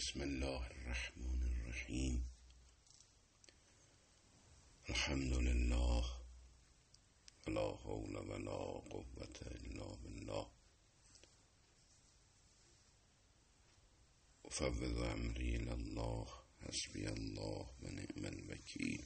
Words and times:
بسم 0.00 0.22
الله 0.22 0.66
الرحمن 0.66 1.42
الرحيم. 1.42 2.24
الحمد 4.90 5.32
لله 5.32 6.04
لا 7.48 7.76
حول 7.76 8.16
ولا 8.16 8.60
قوة 8.92 9.36
إلا 9.42 9.94
بالله. 9.94 10.52
أفوض 14.44 14.98
أمري 14.98 15.56
إلى 15.56 15.72
الله 15.72 16.26
حسبي 16.60 17.08
الله 17.08 17.70
ونعم 17.82 18.24
الوكيل. 18.24 19.04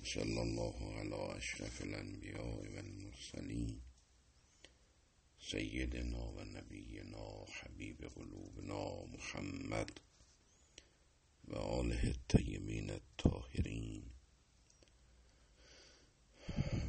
وصلى 0.00 0.42
الله 0.42 0.76
على 0.98 1.38
أشرف 1.38 1.82
الأنبياء 1.82 2.46
والمرسلين. 2.46 3.85
سیدنا 5.50 6.32
و 6.32 6.44
نبینا 6.44 7.44
حبیب 7.44 8.08
قلوبنا 8.08 9.04
محمد 9.04 10.00
و 11.48 11.56
آله 11.56 12.00
الطیبین 12.04 12.90
الطاهرین. 12.90 14.02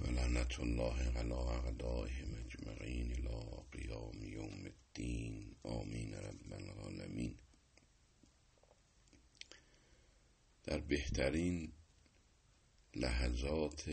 و 0.04 0.12
لعنت 0.12 0.60
الله 0.60 1.20
علی 1.20 1.34
اعدائهم 1.34 2.34
اجمعین 2.46 3.12
الى 3.12 3.64
قیام 3.72 4.24
یوم 4.24 4.66
الدین. 4.66 5.56
آمین 5.64 6.14
رب 6.14 6.54
العالمین. 6.54 7.38
در 10.64 10.80
بهترین 10.80 11.72
لحظات 12.96 13.90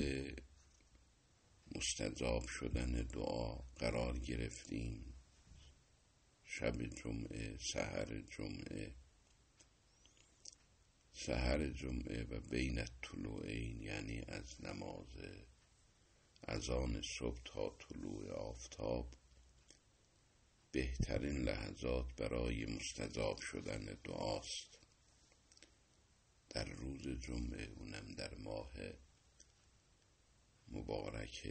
مستجاب 1.77 2.47
شدن 2.47 2.93
دعا 2.93 3.55
قرار 3.77 4.19
گرفتیم. 4.19 5.15
شب 6.45 6.83
جمعه 6.83 7.59
سحر 7.59 8.21
جمعه. 8.21 8.95
سحر 11.13 11.67
جمعه 11.67 12.25
و 12.25 12.41
بین 12.41 12.85
طلوعین 13.03 13.83
یعنی 13.83 14.23
از 14.29 14.65
نماز 14.65 15.07
از 16.43 16.71
آن 16.71 17.03
صبح 17.03 17.41
تا 17.45 17.77
طلوع 17.79 18.33
آفتاب 18.33 19.15
بهترین 20.73 21.43
لحظات 21.43 22.17
برای 22.17 22.67
مستجاب 22.67 23.41
شدن 23.41 23.99
دعاست. 24.05 24.79
در 26.51 26.65
روز 26.65 27.09
جمعه 27.09 27.69
اونم 27.79 28.15
در 28.17 28.35
ماه 28.35 28.73
مبارک 30.69 31.49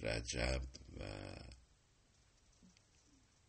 رجب 0.00 0.62
و 1.00 1.04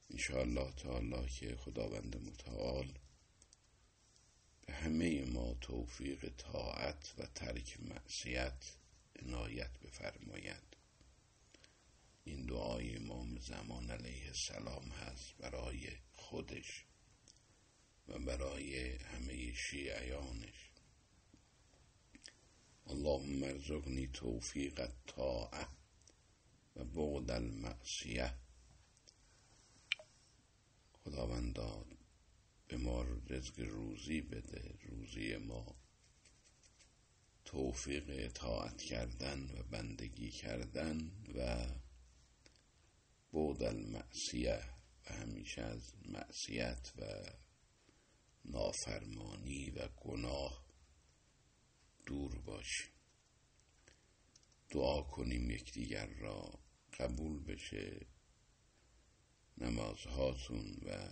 انشاءالله 0.10 0.72
تعالی 0.72 1.30
که 1.30 1.56
خداوند 1.56 2.18
متعال 2.18 3.00
به 4.66 4.74
همه 4.74 5.26
ما 5.26 5.54
توفیق 5.54 6.30
طاعت 6.38 7.14
و 7.18 7.26
ترک 7.26 7.80
معصیت 7.80 8.76
عنایت 9.16 9.80
بفرماید. 9.80 10.78
این 12.24 12.46
دعای 12.46 12.96
امام 12.96 13.40
زمان 13.40 13.92
علیه 13.92 14.28
السلام 14.28 14.90
هست 14.90 15.38
برای 15.38 15.88
خودش 16.14 16.86
و 18.08 18.20
برای 18.20 18.96
همه 18.96 19.54
شیعیانش. 19.54 20.70
اللهم 22.88 23.44
ارزقنی 23.44 24.08
توفیق 24.08 24.80
الطاعه 24.80 25.68
و 26.76 26.86
بعد 26.86 27.32
المعصیه. 27.32 28.34
خداوندا 30.94 31.86
به 32.68 32.78
ما 32.78 33.04
رزق 33.04 33.60
روزی 33.60 34.22
بده 34.22 34.76
روزی 34.82 35.38
ما 35.38 35.76
توفیق 37.46 38.06
اطاعت 38.10 38.82
کردن 38.82 39.50
و 39.50 39.64
بندگی 39.64 40.32
کردن 40.32 41.12
و 41.36 41.68
بعد 43.34 43.64
المعصیه 43.64 44.64
و 45.06 45.14
همیشه 45.14 45.62
از 45.62 45.94
معصیت 46.06 46.92
و 46.98 47.06
نافرمانی 48.46 49.70
و 49.70 49.88
گناه 49.88 50.65
دور 52.06 52.38
باشیم 52.38 52.92
دعا 54.70 55.02
کنیم 55.02 55.50
یکدیگر 55.50 56.08
را 56.08 56.60
قبول 57.00 57.44
بشه. 57.44 58.08
نمازهاتون 59.58 60.78
و 60.86 61.10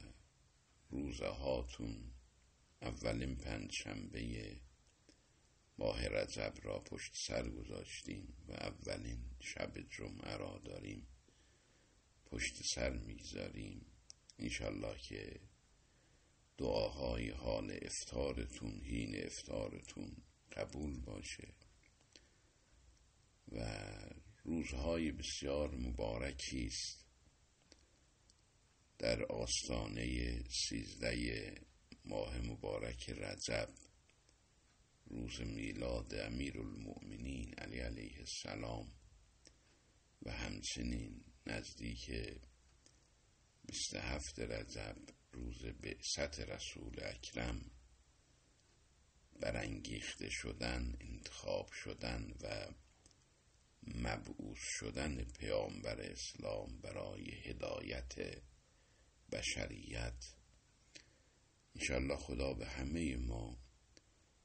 روزهاتون 0.90 2.12
اولین 2.82 3.36
پنج 3.36 3.72
شنبه 3.72 4.62
ماه 5.78 6.08
رجب 6.08 6.54
را 6.64 6.80
پشت 6.80 7.16
سر 7.16 7.50
گذاشتیم 7.50 8.34
و 8.48 8.52
اولین 8.52 9.20
شب 9.40 9.90
جمعه 9.90 10.38
را 10.38 10.62
داریم 10.66 11.08
پشت 12.26 12.64
سر 12.64 12.98
می‌گذاریم. 12.98 13.86
انشالله 14.40 14.98
که 14.98 15.40
دعاهای 16.58 17.30
حال 17.30 17.80
افتارتون 17.82 18.82
هین 18.84 19.26
افتارتون 19.26 20.24
قبول 20.58 21.00
باشه 21.00 21.54
و 23.52 23.84
روزهای 24.44 25.12
بسیار 25.12 25.76
مبارکی 25.76 26.66
است 26.66 27.06
در 28.98 29.24
آستانه 29.24 30.40
سیزده 30.50 31.56
ماه 32.06 32.38
مبارک 32.38 33.10
رجب 33.10 33.70
روز 35.06 35.42
میلاد 35.42 36.16
امیر 36.16 36.58
المؤمنین 36.58 37.54
علی 37.54 37.80
علیه 37.80 38.20
السلام 38.20 38.92
و 40.22 40.32
همچنین 40.32 41.24
نزدیک 41.46 42.12
27 43.66 44.40
رجب 44.40 44.98
روز 45.32 45.66
بعثت 45.66 46.40
رسول 46.40 47.04
اکرم 47.04 47.72
برانگیخته 49.40 50.30
شدن 50.30 50.96
انتخاب 51.02 51.70
شدن 51.72 52.32
و 52.42 52.68
مبعوث 53.88 54.58
شدن 54.80 55.24
پیامبر 55.24 56.02
اسلام 56.02 56.82
برای 56.82 57.32
هدایت 57.32 58.42
بشریت. 59.32 60.36
انشالله 61.76 62.16
خدا 62.16 62.54
به 62.54 62.66
همه 62.66 63.18
ما 63.18 63.58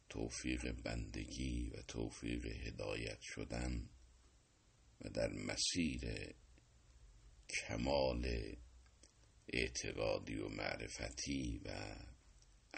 توفیق 0.09 0.73
بندگی 0.73 1.71
و 1.71 1.83
توفیق 1.83 2.47
هدایت 2.47 3.21
شدن 3.21 3.89
و 5.01 5.09
در 5.09 5.33
مسیر 5.33 6.35
کمال 7.49 8.57
اعتقادی 9.49 10.37
و 10.37 10.49
معرفتی 10.49 11.61
و 11.65 11.97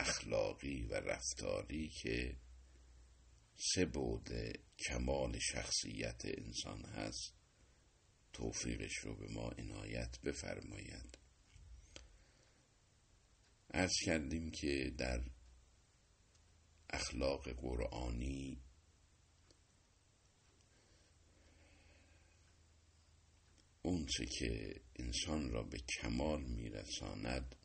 اخلاقی 0.01 0.83
و 0.83 0.95
رفتاری 0.95 1.89
که 1.89 2.37
سه 3.55 3.85
بود 3.85 4.29
کمال 4.79 5.39
شخصیت 5.39 6.23
انسان 6.25 6.85
هست 6.85 7.35
توفیقش 8.33 8.97
رو 8.97 9.17
به 9.17 9.29
ما 9.33 9.49
عنایت 9.51 10.21
بفرماید 10.21 11.19
ارز 13.71 13.93
کردیم 14.05 14.51
که 14.51 14.95
در 14.99 15.31
اخلاق 16.91 17.49
قرآنی 17.49 18.63
اونچه 23.83 24.27
که 24.27 24.81
انسان 24.97 25.51
را 25.51 25.63
به 25.63 25.79
کمال 25.79 26.43
میرساند 26.43 27.57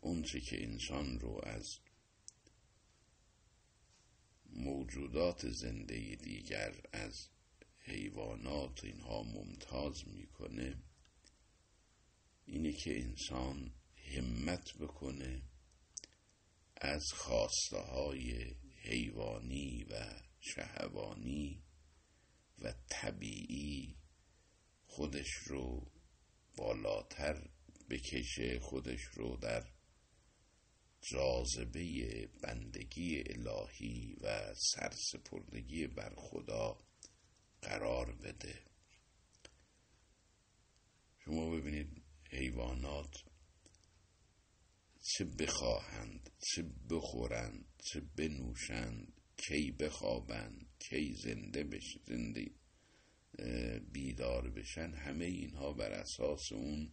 اونچه 0.00 0.40
که 0.40 0.64
انسان 0.64 1.20
رو 1.20 1.40
از 1.44 1.78
موجودات 4.46 5.48
زنده 5.48 6.16
دیگر 6.16 6.80
از 6.92 7.28
حیوانات 7.78 8.84
اینها 8.84 9.22
ممتاز 9.22 10.08
می‌کنه 10.08 10.82
اینه 12.46 12.72
که 12.72 13.02
انسان 13.02 13.74
همت 14.14 14.76
بکنه 14.78 15.42
از 16.76 17.04
خواسته 17.12 17.78
های 17.78 18.54
حیوانی 18.82 19.84
و 19.84 20.22
شهوانی 20.40 21.62
و 22.58 22.74
طبیعی 22.88 23.96
خودش 24.86 25.30
رو 25.46 25.92
بالاتر 26.56 27.50
بکشه 27.90 28.60
خودش 28.60 29.00
رو 29.00 29.36
در 29.36 29.77
جاذبه 31.00 32.26
بندگی 32.42 33.22
الهی 33.26 34.16
و 34.20 34.54
سرسپردگی 34.54 35.86
بر 35.86 36.14
خدا 36.16 36.78
قرار 37.62 38.12
بده. 38.12 38.62
شما 41.18 41.50
ببینید 41.50 42.02
حیوانات 42.30 43.24
چه 45.02 45.24
بخواهند 45.24 46.30
چه 46.38 46.62
بخورند 46.90 47.64
چه 47.78 48.00
بنوشند 48.00 49.12
کی 49.36 49.70
بخوابند 49.70 50.66
کی 50.78 51.14
زنده 51.14 51.64
بشه 51.64 52.00
زنده 52.06 52.50
بیدار 53.92 54.50
بشن 54.50 54.94
همه 54.94 55.24
اینها 55.24 55.72
بر 55.72 55.92
اساس 55.92 56.52
اون 56.52 56.92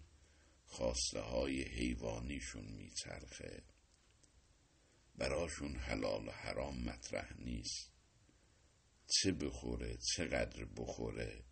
خواسته 0.66 1.20
های 1.20 1.64
حیوانیشون 1.64 2.66
میچرخه. 2.66 3.64
براشون 5.18 5.76
حلال 5.76 6.28
و 6.28 6.32
حرام 6.32 6.84
مطرح 6.84 7.34
نیست. 7.40 7.92
چه 9.08 9.32
بخوره 9.32 9.98
چقدر 9.98 10.66
بخوره؟ 10.66 11.44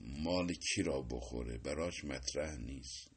مال 0.00 0.54
کی 0.54 0.82
را 0.82 1.02
بخوره؟ 1.02 1.58
براش 1.58 2.04
مطرح 2.04 2.56
نیست. 2.56 3.10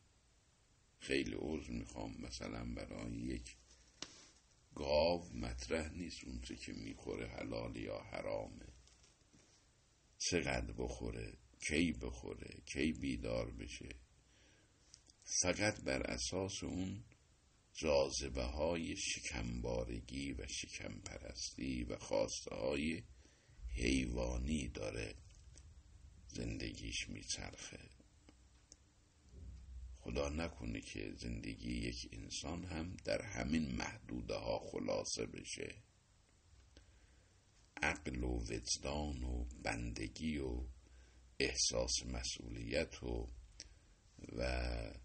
خیلی 1.00 1.34
عوض 1.34 1.70
می‌خوام 1.70 2.22
مثلا 2.22 2.74
برای 2.74 3.14
یک 3.14 3.58
گاو 4.76 5.34
مطرح 5.34 5.90
نیست 5.94 6.24
اونچه 6.24 6.56
که 6.56 6.74
می‌خوره 6.74 7.28
حلال 7.28 7.76
یا 7.76 8.00
حرامه. 8.00 8.68
چقدر 10.18 10.74
بخوره؟ 10.78 11.38
کی 11.68 11.92
بخوره؟ 11.92 12.62
کی 12.66 12.92
بیدار 12.92 13.52
بشه؟ 13.52 13.90
فقط 15.42 15.82
بر 15.82 16.02
اساس 16.02 16.64
اون 16.64 17.04
جاذبه 17.74 18.44
های 18.44 18.96
شکمبارگی 18.98 20.34
و 20.34 20.48
شکم 20.48 21.00
پرستی 21.00 21.84
و 21.84 21.98
خواسته 21.98 22.56
های 22.56 23.04
حیوانی 23.68 24.68
داره. 24.68 25.16
زندگیش 26.28 27.10
میچرخه. 27.10 27.90
خدا 29.98 30.30
نکنه 30.30 30.82
که 30.82 31.14
زندگی 31.18 31.74
یک 31.74 32.10
انسان 32.12 32.66
هم 32.66 32.98
در 33.06 33.22
همین 33.22 33.76
محدوده 33.76 34.36
ها 34.36 34.60
خلاصه 34.72 35.26
بشه. 35.26 35.76
عقل 37.82 38.24
و 38.24 38.28
وجدان 38.28 39.24
و 39.24 39.46
بندگی 39.64 40.38
و 40.38 40.68
احساس 41.40 42.06
مسئولیت 42.06 43.04
و 43.04 43.32
و 44.38 45.01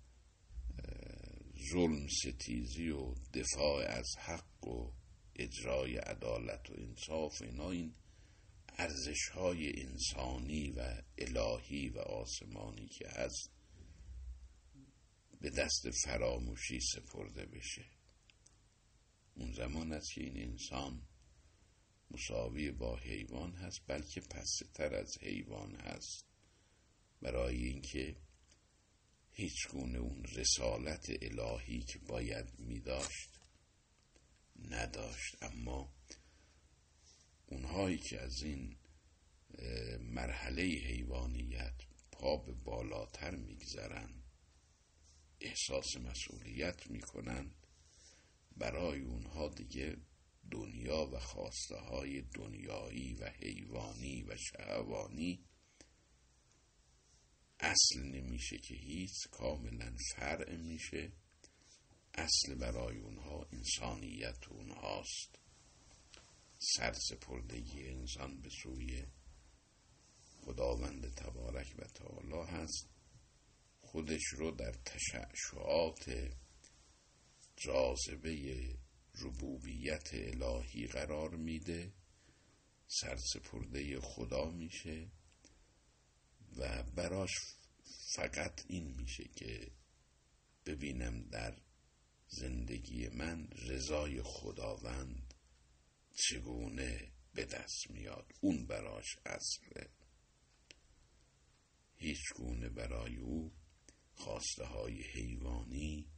ظلم 1.73 2.07
ستیزی 2.09 2.89
و 2.89 3.15
دفاع 3.35 3.85
از 3.85 4.17
حق 4.19 4.67
و 4.67 4.93
اجرای 5.37 5.97
عدالت 5.97 6.71
و 6.71 6.75
انصاف 6.79 7.43
اینا 7.43 7.71
این 7.71 7.95
ارزش 8.79 9.29
های 9.29 9.83
انسانی 9.83 10.71
و 10.71 11.03
الهی 11.19 11.89
و 11.89 11.99
آسمانی 11.99 12.87
که 12.87 13.09
هست 13.09 13.51
به 15.41 15.51
دست 15.51 15.91
فراموشی 15.91 16.81
سپرده 16.81 17.47
بشه. 17.47 17.85
اون 19.35 19.53
زمان 19.53 19.93
است 19.93 20.13
که 20.15 20.21
این 20.21 20.51
انسان 20.51 21.03
مساوی 22.11 22.71
با 22.71 22.97
حیوان 22.97 23.53
هست 23.53 23.81
بلکه 23.87 24.21
پستر 24.21 24.95
از 24.95 25.19
حیوان 25.23 25.75
هست. 25.75 26.27
برای 27.23 27.57
اینکه 27.57 28.17
هیچ 29.39 29.69
گونه 29.69 29.99
اون 29.99 30.25
رسالت 30.25 31.07
الهی 31.23 31.83
که 31.83 31.99
باید 31.99 32.59
می 32.59 32.81
داشت 32.81 33.41
نداشت. 34.71 35.37
اما 35.43 35.95
اونهایی 37.47 37.99
که 37.99 38.21
از 38.21 38.43
این 38.43 38.77
مرحله 40.01 40.63
حیوانیت 40.63 41.75
پا 42.13 42.37
به 42.37 42.53
بالاتر 42.53 43.37
میگذرن 43.37 44.23
احساس 45.41 45.97
مسئولیت 45.97 46.91
می‌کنند 46.91 47.67
برای 48.57 49.01
اونها 49.01 49.49
دیگه 49.49 49.97
دنیا 50.51 51.07
و 51.13 51.19
خواسته 51.19 51.77
های 51.77 52.23
دنیایی 52.23 53.15
و 53.15 53.29
حیوانی 53.29 54.23
و 54.23 54.37
شهوانی 54.37 55.46
اصل 57.61 58.03
نمیشه 58.03 58.59
که 58.59 58.75
هیچ 58.75 59.29
کاملا 59.31 59.97
فرع 60.15 60.57
میشه. 60.57 61.13
اصل 62.15 62.55
برای 62.55 62.99
اونها 62.99 63.49
انسانیت 63.53 64.49
اونهاست. 64.49 65.39
سرسپردگی 66.59 67.89
انسان 67.89 68.41
به 68.41 68.49
سوی 68.63 69.05
خداوند 70.41 71.15
تبارک 71.15 71.75
و 71.79 71.85
تعالی 71.85 72.51
هست. 72.51 72.89
خودش 73.81 74.25
رو 74.33 74.51
در 74.51 74.73
تشعشعات 74.73 76.31
جاذبه 77.57 78.77
ربوبیت 79.15 80.11
الهی 80.13 80.87
قرار 80.87 81.37
میده. 81.37 81.93
سرسپرده 82.89 84.01
خدا 84.01 84.51
میشه. 84.51 85.11
و 86.57 86.83
براش 86.83 87.31
فقط 88.15 88.65
این 88.69 88.95
میشه 88.95 89.25
که 89.25 89.71
ببینم 90.67 91.23
در 91.23 91.63
زندگی 92.29 93.09
من 93.09 93.49
رضای 93.49 94.23
خداوند 94.23 95.35
چگونه 96.15 97.13
به 97.35 97.45
دست 97.45 97.91
میاد. 97.91 98.33
اون 98.41 98.67
براش 98.67 99.17
اصله. 99.27 99.91
هیچ 101.97 102.33
گونه 102.35 102.69
برای 102.69 103.17
او 103.17 103.53
خواسته 104.15 104.65
های 104.65 105.03
حیوانی 105.03 106.11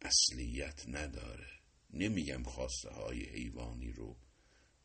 اصلیت 0.00 0.88
نداره. 0.88 1.50
نمیگم 1.90 2.42
خواسته 2.42 2.90
های 2.90 3.24
حیوانی 3.24 3.92
رو 3.92 4.16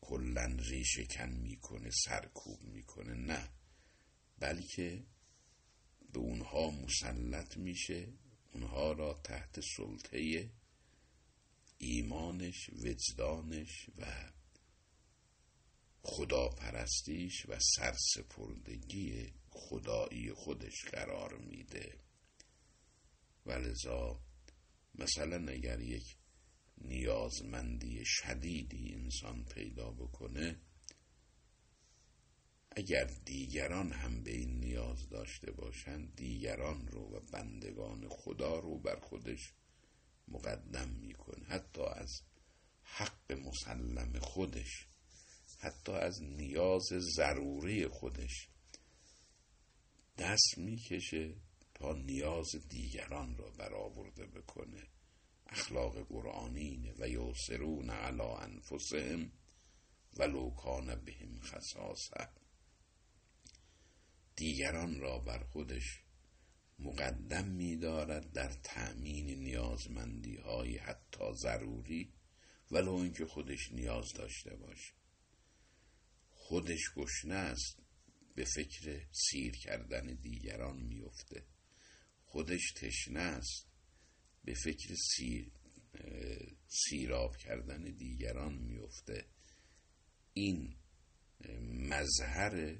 کلا 0.00 0.56
ریشه 0.58 1.06
کن 1.06 1.30
می‌کنه 1.30 1.90
سرکوب 2.04 2.62
می‌کنه 2.62 3.14
نه. 3.14 3.48
بلکه 4.42 5.06
به 6.12 6.18
اونها 6.18 6.70
مسلط 6.70 7.56
میشه 7.56 8.12
اونها 8.52 8.92
را 8.92 9.14
تحت 9.24 9.60
سلطه 9.76 10.50
ایمانش 11.78 12.70
وجدانش 12.70 13.90
و 13.98 14.32
خداپرستیش 16.02 17.46
و 17.48 17.58
سرسپردگی 17.76 19.32
خدایی 19.50 20.32
خودش 20.32 20.84
قرار 20.84 21.38
میده. 21.38 21.98
ولذا 23.46 24.20
مثلا 24.94 25.52
اگر 25.52 25.80
یک 25.80 26.16
نیازمندی 26.78 28.02
شدیدی 28.04 28.94
انسان 28.94 29.44
پیدا 29.44 29.90
بکنه 29.90 30.60
اگر 32.76 33.04
دیگران 33.04 33.92
هم 33.92 34.22
به 34.22 34.30
این 34.30 34.60
نیاز 34.60 35.08
داشته 35.08 35.52
باشند 35.52 36.16
دیگران 36.16 36.86
رو 36.88 37.16
و 37.16 37.20
بندگان 37.32 38.08
خدا 38.08 38.58
رو 38.58 38.78
بر 38.78 39.00
خودش 39.00 39.52
مقدم 40.28 40.88
می‌کنه 40.88 41.44
حتی 41.44 41.82
از 41.82 42.22
حق 42.82 43.32
مسلم 43.32 44.18
خودش 44.18 44.86
حتی 45.58 45.92
از 45.92 46.22
نیاز 46.22 46.82
ضروری 47.16 47.86
خودش 47.86 48.48
دست 50.18 50.58
می‌کشه 50.58 51.34
تا 51.74 51.92
نیاز 51.92 52.50
دیگران 52.68 53.36
را 53.36 53.50
برآورده 53.50 54.26
بکنه. 54.26 54.86
اخلاق 55.46 55.98
قرآنینه 56.08 56.94
و 56.98 57.08
یوسرون 57.08 57.90
علی 57.90 58.22
انفسهم 58.22 59.32
ولو 60.16 60.50
کان 60.50 60.94
بهم 60.94 61.40
خصاصه. 61.40 62.41
دیگران 64.36 65.00
را 65.00 65.18
بر 65.18 65.44
خودش 65.44 66.02
مقدم 66.78 67.48
می‌دارد 67.48 68.32
در 68.32 68.52
تأمین 68.52 69.38
نیازمندی 69.38 70.36
های 70.36 70.76
حتی 70.76 71.32
ضروری 71.34 72.12
ولو 72.70 72.94
اینکه 72.94 73.26
خودش 73.26 73.72
نیاز 73.72 74.12
داشته 74.12 74.56
باشه. 74.56 74.92
خودش 76.28 76.80
گشنه 76.96 77.34
است 77.34 77.82
به 78.34 78.44
فکر 78.44 79.06
سیر 79.12 79.56
کردن 79.56 80.06
دیگران 80.14 80.76
میفته 80.76 81.46
خودش 82.24 82.72
تشنه 82.72 83.20
است 83.20 83.66
به 84.44 84.54
فکر 84.54 84.94
سیر 84.94 85.50
سیراب 86.68 87.36
کردن 87.36 87.82
دیگران 87.82 88.54
میفته 88.54 89.26
این 90.32 90.76
مظهر 91.70 92.78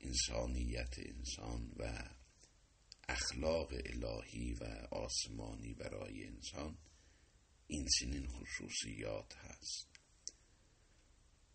انسانیت 0.00 0.98
انسان 0.98 1.72
و 1.76 2.10
اخلاق 3.08 3.72
الهی 3.72 4.52
و 4.52 4.64
آسمانی 4.90 5.74
برای 5.74 6.26
انسان 6.26 6.78
این 7.66 7.88
سنین 7.88 8.26
خصوصیات 8.26 9.36
هست. 9.36 9.88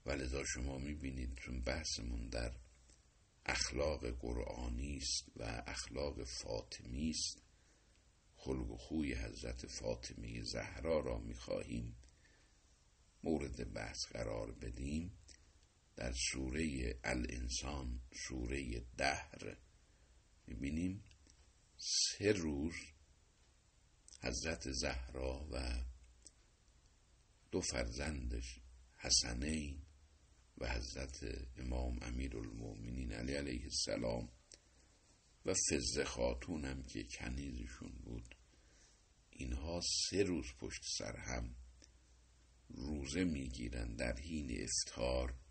ولذا 0.05 0.43
شما 0.43 0.77
می‌بینید 0.77 1.35
چون 1.37 1.61
بحثمون 1.61 2.29
در 2.29 2.55
اخلاق 3.45 4.09
قرآنی 4.19 4.97
است 4.97 5.31
و 5.35 5.63
اخلاق 5.67 6.23
فاطمی 6.23 7.09
است 7.09 7.41
خلق 8.35 8.71
و 8.71 8.77
خوی 8.77 9.13
حضرت 9.13 9.67
فاطمه 9.67 10.41
زهرا 10.43 10.99
را 10.99 11.17
می‌خواهیم 11.17 11.95
مورد 13.23 13.73
بحث 13.73 14.05
قرار 14.05 14.51
بدیم. 14.51 15.17
در 15.95 16.13
سوره 16.31 16.95
الانسان 17.03 18.01
سوره 18.27 18.79
دهر. 18.97 19.57
می‌بینیم 20.47 21.03
سه 21.77 22.31
روز 22.31 22.75
حضرت 24.21 24.71
زهرا 24.71 25.47
و 25.51 25.85
دو 27.51 27.61
فرزندش 27.61 28.59
حسنین 28.95 29.81
و 30.57 30.69
حضرت 30.73 31.17
امام 31.57 31.99
امیر 32.01 32.37
المومنین 32.37 33.11
علی 33.11 33.33
علیه 33.33 33.63
السلام 33.63 34.29
و 35.45 35.53
فزه 35.53 36.03
خاتون 36.03 36.65
هم 36.65 36.83
که 36.83 37.03
کنیزشون 37.03 37.91
بود. 37.91 38.35
اینها 39.29 39.81
سه 40.09 40.23
روز 40.23 40.45
پشت 40.59 40.81
سر 40.97 41.17
هم 41.17 41.55
روزه 42.69 43.23
می‌گیرن 43.23 43.95
در 43.95 44.19
حین 44.19 44.63
افتار 44.63 45.44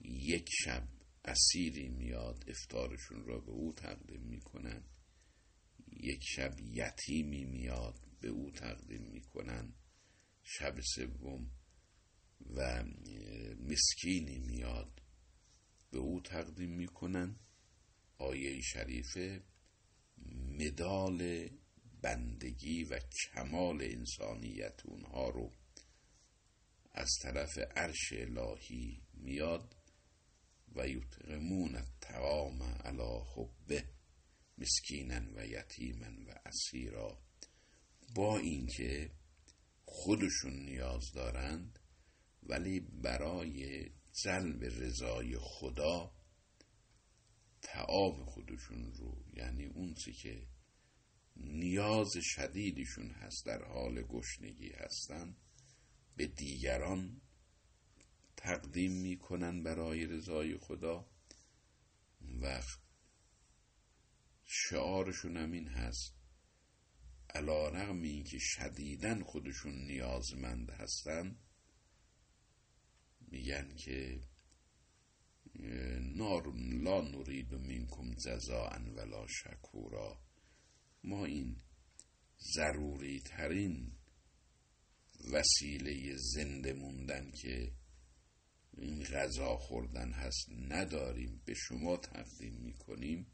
یک 0.00 0.48
شب 0.50 0.88
اسیری 1.24 1.88
میاد 1.88 2.44
افتارشون 2.48 3.24
را 3.24 3.40
به 3.40 3.50
او 3.50 3.72
تقدیم 3.72 4.20
می‌کنن. 4.22 4.84
یک 5.92 6.20
شب 6.22 6.60
یتیمی 6.60 7.44
میاد 7.44 8.00
به 8.20 8.28
او 8.28 8.50
تقدیم 8.50 9.02
می‌کنن. 9.02 9.74
شب 10.42 10.80
سوم 10.80 11.50
و 12.56 12.84
مسکینی 13.60 14.38
میاد 14.38 15.02
به 15.90 15.98
او 15.98 16.20
تقدیم 16.20 16.70
می‌کنن. 16.70 17.36
آیه 18.18 18.60
شریفه 18.60 19.42
مدال 20.58 21.48
بندگی 22.02 22.84
و 22.84 23.00
کمال 23.00 23.82
انسانیت 23.82 24.86
اونها 24.86 25.28
رو 25.28 25.52
از 26.92 27.10
طرف 27.22 27.58
عرش 27.76 28.12
الهی 28.12 29.02
میاد. 29.14 29.77
و 30.76 30.88
یطعمون 30.88 31.76
الطعام 31.76 32.62
علی 32.62 33.20
حبه 33.34 33.84
مسکینا 34.58 35.20
و 35.34 35.46
یتیما 35.46 36.24
و 36.26 36.40
اسیرا. 36.46 37.22
با 38.14 38.38
اینکه 38.38 39.10
خودشون 39.84 40.52
نیاز 40.52 41.12
دارند 41.12 41.78
ولی 42.42 42.80
برای 42.80 43.90
جلب 44.12 44.64
رضای 44.64 45.36
خدا 45.40 46.12
تعام 47.62 48.24
خودشون 48.24 48.92
رو 48.92 49.24
یعنی 49.36 49.66
اون 49.66 49.94
که 49.94 50.46
نیاز 51.36 52.12
شدیدشون 52.22 53.10
هست 53.10 53.46
در 53.46 53.64
حال 53.64 54.02
گشنگی 54.02 54.72
هستن 54.72 55.36
به 56.16 56.26
دیگران 56.26 57.20
تقدیم 58.38 58.92
می‌کنن 58.92 59.62
برای 59.62 60.06
رضای 60.06 60.58
خدا 60.58 61.06
و 62.42 62.62
شعارشون 64.44 65.36
هم 65.36 65.52
این 65.52 65.68
هست. 65.68 66.14
علا 67.34 67.68
رغم 67.68 68.02
این 68.02 68.24
که 68.24 68.38
شدیدن 68.40 69.22
خودشون 69.22 69.86
نیازمند 69.86 70.70
هستن 70.70 71.36
میگن 73.20 73.74
که 73.76 74.20
نار 76.00 76.52
لا 76.56 77.00
نرید 77.00 77.54
منکم 77.54 78.14
جزاء 78.14 78.78
ولا 78.78 79.26
شکورا. 79.26 80.20
ما 81.04 81.24
این 81.24 81.56
ضروری 82.54 83.20
ترین 83.20 83.92
وسیله 85.32 86.16
زنده 86.16 86.72
موندن 86.72 87.30
که 87.30 87.72
این 88.80 89.04
غذا 89.04 89.56
خوردن 89.56 90.12
هست 90.12 90.48
نداریم 90.50 91.42
به 91.44 91.54
شما 91.54 91.96
تقدیم 91.96 92.54
می‌کنیم. 92.54 93.26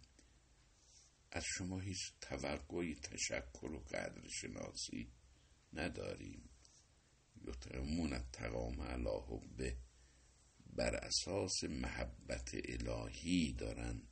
از 1.30 1.44
شما 1.46 1.80
هیچ 1.80 2.12
توقعی 2.20 2.94
تشکر 2.94 3.66
و 3.66 3.78
قدر 3.78 4.28
شناسی 4.28 5.12
نداریم. 5.72 6.50
یطعمون 7.48 8.12
التقام 8.12 8.80
علا 8.80 9.20
به 9.56 9.76
بر 10.66 10.94
اساس 10.94 11.64
محبت 11.64 12.50
الهی 12.54 13.52
دارن 13.52 14.02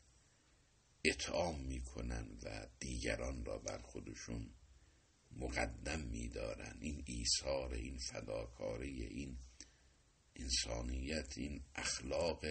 اطعام 1.04 1.60
می‌کنن 1.60 2.38
و 2.42 2.66
دیگران 2.80 3.44
را 3.44 3.58
بر 3.58 3.78
خودشون 3.78 4.54
مقدم 5.30 6.00
میدارن. 6.00 6.78
این 6.80 7.02
ایثار 7.06 7.74
این 7.74 7.98
فداکاری 7.98 9.02
این 9.06 9.38
انسانیت 10.36 11.38
این 11.38 11.62
اخلاق 11.74 12.44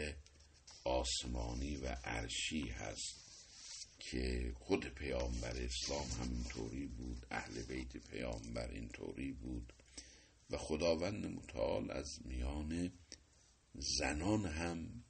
آسمانی 0.83 1.75
و 1.75 1.87
عرشی 1.87 2.69
هست 2.69 3.21
که 3.99 4.53
خود 4.55 4.85
پیامبر 4.85 5.63
اسلام 5.63 6.07
همینطوری 6.07 6.87
بود 6.87 7.25
اهل 7.31 7.63
بیت 7.63 7.97
پیامبر 7.97 8.71
اینطوری 8.71 9.31
بود 9.31 9.73
و 10.49 10.57
خداوند 10.57 11.25
متعال 11.25 11.91
از 11.91 12.19
میان 12.25 12.91
زنان 13.73 14.45
هم 14.45 15.03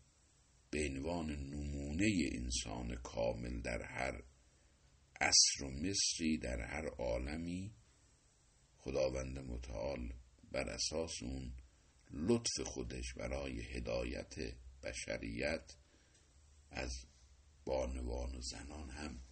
به 0.69 0.89
عنوان 0.89 1.31
نمونه 1.31 2.29
انسان 2.31 2.95
کامل 2.95 3.61
در 3.61 3.81
هر 3.81 4.23
عصر 5.21 5.63
و 5.63 5.69
مصری 5.71 6.37
در 6.37 6.61
هر 6.61 6.85
عالمی 6.87 7.71
خداوند 8.77 9.39
متعال 9.39 10.13
بر 10.51 10.69
اساس 10.69 11.23
اون 11.23 11.53
لطف 12.13 12.59
خودش 12.65 13.13
برای 13.13 13.61
هدایت 13.61 14.33
بشریت 14.83 15.75
از 16.69 17.05
بانوان 17.65 18.35
و 18.35 18.41
زنان 18.41 18.89
هم 18.89 19.23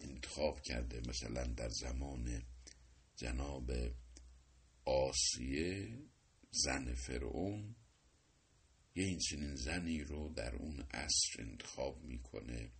انتخاب 0.00 0.60
کرده. 0.60 1.00
مثلا 1.08 1.44
در 1.44 1.68
زمان 1.68 2.42
جناب 3.16 3.70
آسیه 4.84 5.98
زن 6.50 6.94
فرعون 6.94 7.76
یه 8.94 9.04
این 9.04 9.18
چنین 9.18 9.54
زنی 9.54 10.00
رو 10.00 10.28
در 10.28 10.54
اون 10.54 10.80
عصر 10.80 11.42
انتخاب 11.42 12.02
می‌کنه. 12.02 12.72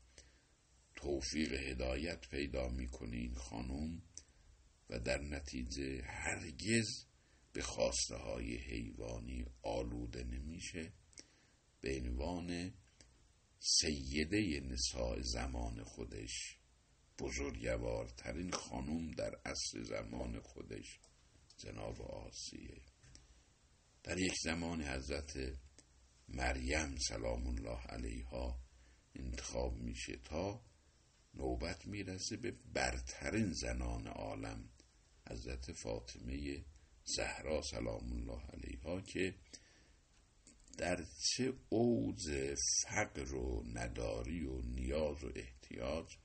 توفیق 0.96 1.52
هدایت 1.52 2.28
پیدا 2.28 2.68
می‌کنه 2.68 3.16
این 3.16 3.34
خانم 3.34 4.02
و 4.90 5.00
در 5.00 5.20
نتیجه 5.20 6.02
هرگز 6.02 7.06
به 7.52 7.62
خواسته 7.62 8.16
های 8.16 8.56
حیوانی 8.56 9.44
آلوده 9.62 10.24
نمیشه. 10.24 10.92
به 11.80 12.00
عنوان 12.00 12.74
سیده 13.58 14.60
نساء 14.60 15.20
زمان 15.20 15.84
خودش 15.84 16.58
بزرگوارترین 17.18 18.50
خانم 18.50 19.10
در 19.10 19.34
عصر 19.44 19.82
زمان 19.82 20.40
خودش 20.40 20.98
جناب 21.56 22.02
آسیه. 22.02 22.82
در 24.02 24.18
یک 24.18 24.34
زمان 24.44 24.82
حضرت 24.82 25.58
مریم 26.28 26.96
سلام 27.08 27.46
الله 27.46 27.78
علیها 27.86 28.62
انتخاب 29.14 29.74
میشه 29.74 30.16
تا 30.16 30.64
نوبت 31.34 31.86
می‌رسه 31.86 32.36
به 32.36 32.50
برترین 32.72 33.52
زنان 33.52 34.06
عالم 34.06 34.68
حضرت 35.30 35.72
فاطمه 35.72 36.64
زهرا 37.16 37.62
سلام 37.62 38.12
الله 38.12 38.42
علیها 38.46 39.00
که 39.00 39.34
در 40.78 41.04
چه 41.04 41.52
اوج 41.68 42.54
فقر 42.82 43.34
و 43.34 43.62
نداری 43.74 44.44
و 44.44 44.60
نیاز 44.60 45.24
و 45.24 45.32
احتیاج 45.34 46.16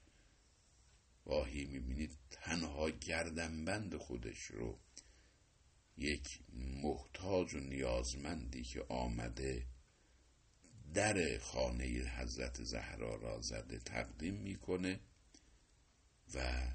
واهی 1.26 1.66
می‌بینید 1.66 2.18
تنها 2.32 2.90
گردنبند 2.90 3.98
خودش 3.98 4.42
رو 4.42 4.80
یک 5.98 6.40
محتاج 6.54 7.54
و 7.54 7.60
نیازمندی 7.60 8.64
که 8.64 8.86
آمده 8.90 9.68
در 10.94 11.38
خانه 11.38 11.86
حضرت 11.86 12.64
زهرا 12.64 13.16
را 13.16 13.42
زده 13.42 13.80
تقدیم 13.80 14.36
می‌کنه 14.36 15.00
و 16.34 16.68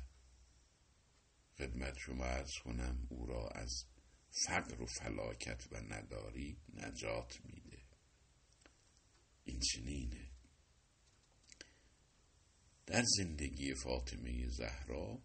خدمت 1.58 1.98
شما 1.98 2.24
ارز 2.24 2.52
کنم 2.64 3.06
او 3.10 3.26
را 3.26 3.48
از 3.48 3.84
فقر 4.30 4.82
و 4.82 4.86
فلاکت 4.86 5.72
و 5.72 5.76
نداری 5.76 6.56
نجات 6.74 7.40
میده. 7.44 7.82
این 9.44 9.60
چنینه. 9.60 10.30
در 12.86 13.04
زندگی 13.16 13.74
فاطمه 13.74 14.48
زهرا 14.48 15.22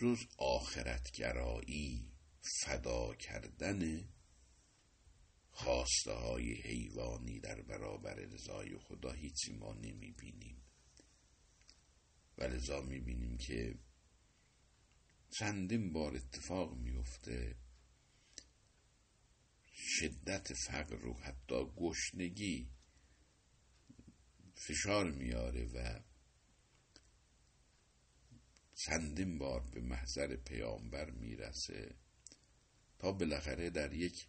جز 0.00 0.18
آخرتگرایی 0.38 2.12
فدا 2.42 3.14
کردن 3.14 4.08
خواسته 5.50 6.12
های 6.12 6.54
حیوانی 6.54 7.40
در 7.40 7.62
برابر 7.62 8.14
رضای 8.14 8.78
خدا 8.78 9.12
هیچی 9.12 9.52
ما 9.52 9.74
نمی 9.74 10.12
بینیم 10.12 10.62
و 12.38 12.44
لذا 12.44 12.80
می 12.80 13.00
بینیم 13.00 13.36
که 13.36 13.78
چندین 15.30 15.92
بار 15.92 16.16
اتفاق 16.16 16.76
میفته 16.76 17.56
شدت 19.74 20.52
فقر 20.52 20.96
رو 20.96 21.14
حتی 21.14 21.64
گشنگی 21.76 22.70
فشار 24.54 25.10
میاره 25.10 25.64
و 25.64 26.00
چندین 28.74 29.38
بار 29.38 29.60
به 29.60 29.80
محضر 29.80 30.36
پیامبر 30.36 31.10
می‌رسه 31.10 31.94
تا 32.98 33.12
بالاخره 33.12 33.70
در 33.70 33.92
یک 33.92 34.26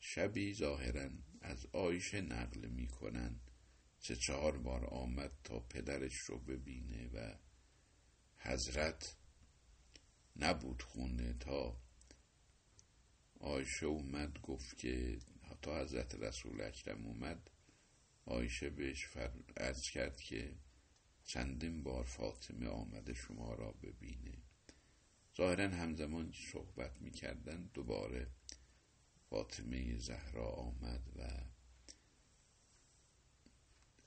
شبی 0.00 0.54
ظاهرا 0.54 1.10
از 1.40 1.66
آیشه 1.66 2.20
نقل 2.20 2.68
می‌کنن 2.68 3.40
چه 4.00 4.16
چهار 4.16 4.58
بار 4.58 4.84
آمد 4.84 5.32
تا 5.44 5.60
پدرش 5.60 6.16
رو 6.16 6.38
ببینه 6.38 7.08
و 7.08 7.38
حضرت 8.36 9.17
نبود 10.38 10.82
خونه 10.82 11.32
تا 11.32 11.80
آیشه 13.40 13.86
اومد 13.86 14.40
گفت 14.40 14.78
که 14.78 15.18
تا 15.62 15.80
حضرت 15.80 16.14
رسول 16.14 16.60
اکرم 16.60 17.06
اومد 17.06 17.50
آیشه 18.24 18.70
بهش 18.70 19.06
ارز 19.56 19.82
کرد 19.82 20.20
که 20.20 20.56
چندین 21.24 21.82
بار 21.82 22.04
فاطمه 22.04 22.68
آمده 22.68 23.14
شما 23.14 23.54
را 23.54 23.72
ببینه. 23.72 24.42
ظاهرا 25.36 25.68
همزمان 25.68 26.30
که 26.30 26.42
صحبت 26.52 27.02
می‌کردن 27.02 27.70
دوباره 27.74 28.30
فاطمه 29.30 29.98
زهرا 29.98 30.48
آمد 30.48 31.08
و 31.16 31.44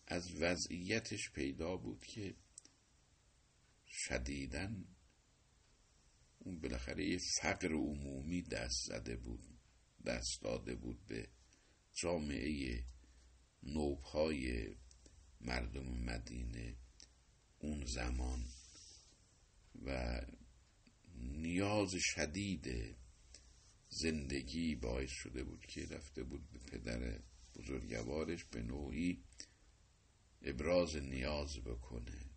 از 0.08 0.42
وضعیتش 0.42 1.32
پیدا 1.32 1.78
بود 1.78 2.06
که 2.06 2.36
شدیدن 3.88 4.86
اون 6.44 6.60
بالاخره 6.60 7.06
یه 7.06 7.18
فقر 7.42 7.74
عمومی 7.74 8.42
دست 8.42 8.86
زده 8.88 9.16
بود 9.16 9.40
دست 10.06 10.42
داده 10.42 10.76
بود 10.76 11.06
به 11.06 11.28
جامعه 11.94 12.84
نوبهای 13.64 14.76
مردم 15.42 15.86
مدینه 15.86 16.78
اون 17.60 17.86
زمان 17.86 18.46
و 19.86 20.22
نیاز 21.18 21.94
شدید 22.00 22.96
زندگی 23.90 24.76
باعث 24.76 25.10
شده 25.12 25.44
بود 25.44 25.66
که 25.66 25.86
رفته 25.86 26.24
بود 26.24 26.50
به 26.52 26.60
پدر 26.60 27.22
بزرگوارش 27.56 28.46
به 28.46 28.62
نوعی 28.62 29.24
ابراز 30.42 30.96
نیاز 30.96 31.58
بکنه. 31.66 32.31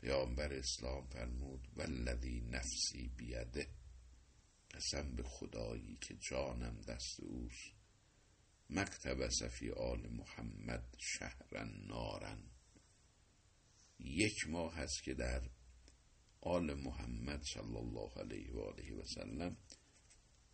پیامبر 0.00 0.52
اسلام 0.52 1.06
فرمود 1.06 1.68
والذی 1.76 2.40
نفسی 2.40 3.08
بیده 3.08 3.66
قسم 4.70 5.16
به 5.16 5.22
خدایی 5.22 5.98
که 6.00 6.16
جانم 6.16 6.80
دست 6.80 7.20
اوست. 7.20 7.74
مکتب 8.70 9.28
صفی 9.28 9.70
آل 9.70 10.08
محمد 10.08 10.96
شهرن 10.98 11.86
نارن 11.86 12.42
یک 13.98 14.48
ماه 14.48 14.74
هست 14.74 15.02
که 15.02 15.14
در 15.14 15.50
آل 16.40 16.74
محمد 16.74 17.42
صلی 17.42 17.76
الله 17.76 18.10
علیه 18.16 18.52
و 18.52 18.60
آله 18.60 18.94
و 18.94 19.04
سلم 19.04 19.56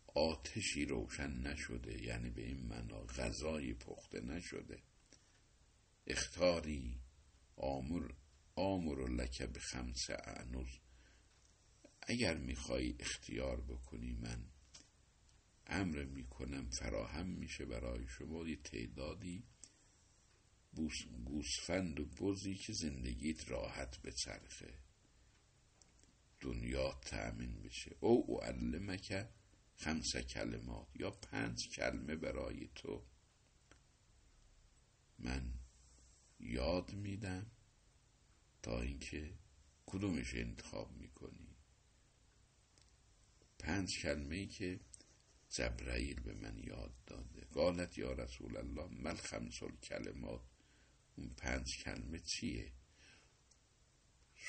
آتشی 0.07 0.85
روشن 0.85 1.31
نشده 1.31 2.03
یعنی 2.03 2.29
به 2.29 2.45
این 2.45 2.67
معنا 2.67 2.99
غذایی 2.99 3.73
پخته 3.73 4.21
نشده. 4.21 4.83
اختاری 6.07 7.01
آمر 7.55 8.11
آمر 8.57 9.09
لک 9.09 9.41
به 9.41 9.59
خمس 9.59 10.09
اعنوز 10.09 10.79
اگر 12.01 12.37
می‌خوای 12.37 12.95
اختیار 12.99 13.61
بکنی 13.61 14.13
من 14.13 14.45
امر 15.67 16.03
می‌کنم 16.03 16.69
فراهم 16.69 17.27
میشه 17.27 17.65
برای 17.65 18.07
شما. 18.07 18.47
یه 18.47 18.55
تعدادی 18.55 19.43
گوسفند 21.25 21.99
و 21.99 22.05
بزی 22.05 22.55
که 22.55 22.73
زندگیت 22.73 23.49
راحت 23.51 23.97
به 23.97 24.11
چرخه 24.11 24.73
دنیا 26.39 26.93
تأمین 26.93 27.61
بشه. 27.61 27.95
او 27.99 28.25
او 28.27 28.43
علمک 28.43 29.27
خمس 29.75 30.15
کلمات 30.15 30.87
یا 30.95 31.11
پنج 31.11 31.69
کلمه 31.75 32.15
برای 32.15 32.67
تو. 32.75 33.05
من 35.19 35.53
یاد 36.39 36.93
میدم 36.93 37.51
تا 38.67 38.81
اینکه 38.81 39.33
کدومش 39.85 40.35
انتخاب 40.35 40.91
می‌کنی؟ 40.91 41.55
پنج 43.59 43.99
کلمه 44.01 44.35
ای 44.35 44.47
که 44.47 44.79
جبرائیل 45.49 46.19
به 46.19 46.33
من 46.33 46.57
یاد 46.57 46.93
داده. 47.05 47.41
قالت 47.41 47.97
یا 47.97 48.11
رسول 48.11 48.57
الله 48.57 48.87
مل 48.87 49.15
خمس 49.15 49.59
کلمات 49.83 50.41
اون 51.15 51.29
پنج 51.29 51.83
کلمه 51.83 52.19
چیه؟ 52.19 52.73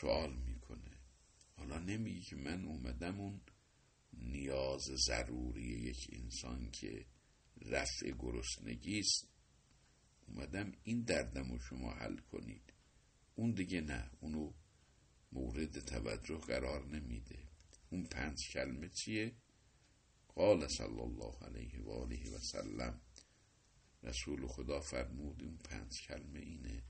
سوال 0.01 0.37
می‌کنه. 0.37 0.99
حالا 1.57 1.79
نمیگی 1.79 2.23
که 2.23 2.37
من 2.37 2.65
اومدم 2.65 3.21
اون 3.21 3.41
نیاز 4.13 4.83
ضروری 5.07 5.63
یک 5.63 6.11
انسان 6.13 6.71
که 6.71 7.07
رفع 7.57 8.11
گرسنگی 8.19 8.99
است. 8.99 9.29
اومدم 10.27 10.73
این 10.83 11.03
دردم 11.03 11.53
رو 11.53 11.59
شما 11.59 11.93
حل 11.93 12.17
کنید. 12.17 12.68
اون 13.39 13.51
دیگه 13.51 13.81
نه 13.81 14.11
اونو 14.21 14.53
مورد 15.33 15.81
توجه 15.81 16.39
قرار 16.39 16.87
نمیده. 16.87 17.39
اون 17.91 18.05
پنج 18.05 18.51
کلمه 18.51 18.89
چیه؟ 18.89 19.37
قال 20.35 20.69
صلی 20.69 21.01
الله 21.01 21.39
علیه 21.43 21.83
و 21.83 21.91
آله 21.91 22.31
و 22.31 22.39
سلم. 22.39 23.01
رسول 24.03 24.47
خدا 24.47 24.81
فرمود 24.81 25.43
اون 25.43 25.57
پنج 25.57 26.03
کلمه 26.03 26.39
اینه. 26.39 26.83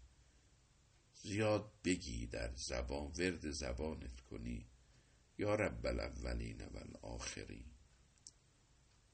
زیاد 1.14 1.72
بگی 1.84 2.26
در 2.26 2.54
زبان 2.54 3.06
ورد 3.06 3.50
زبانت 3.50 4.20
کنی. 4.20 4.66
یا 5.38 5.54
رب 5.54 5.86
الاولین 5.86 6.64
و 6.64 6.76
الاخرین. 6.76 7.70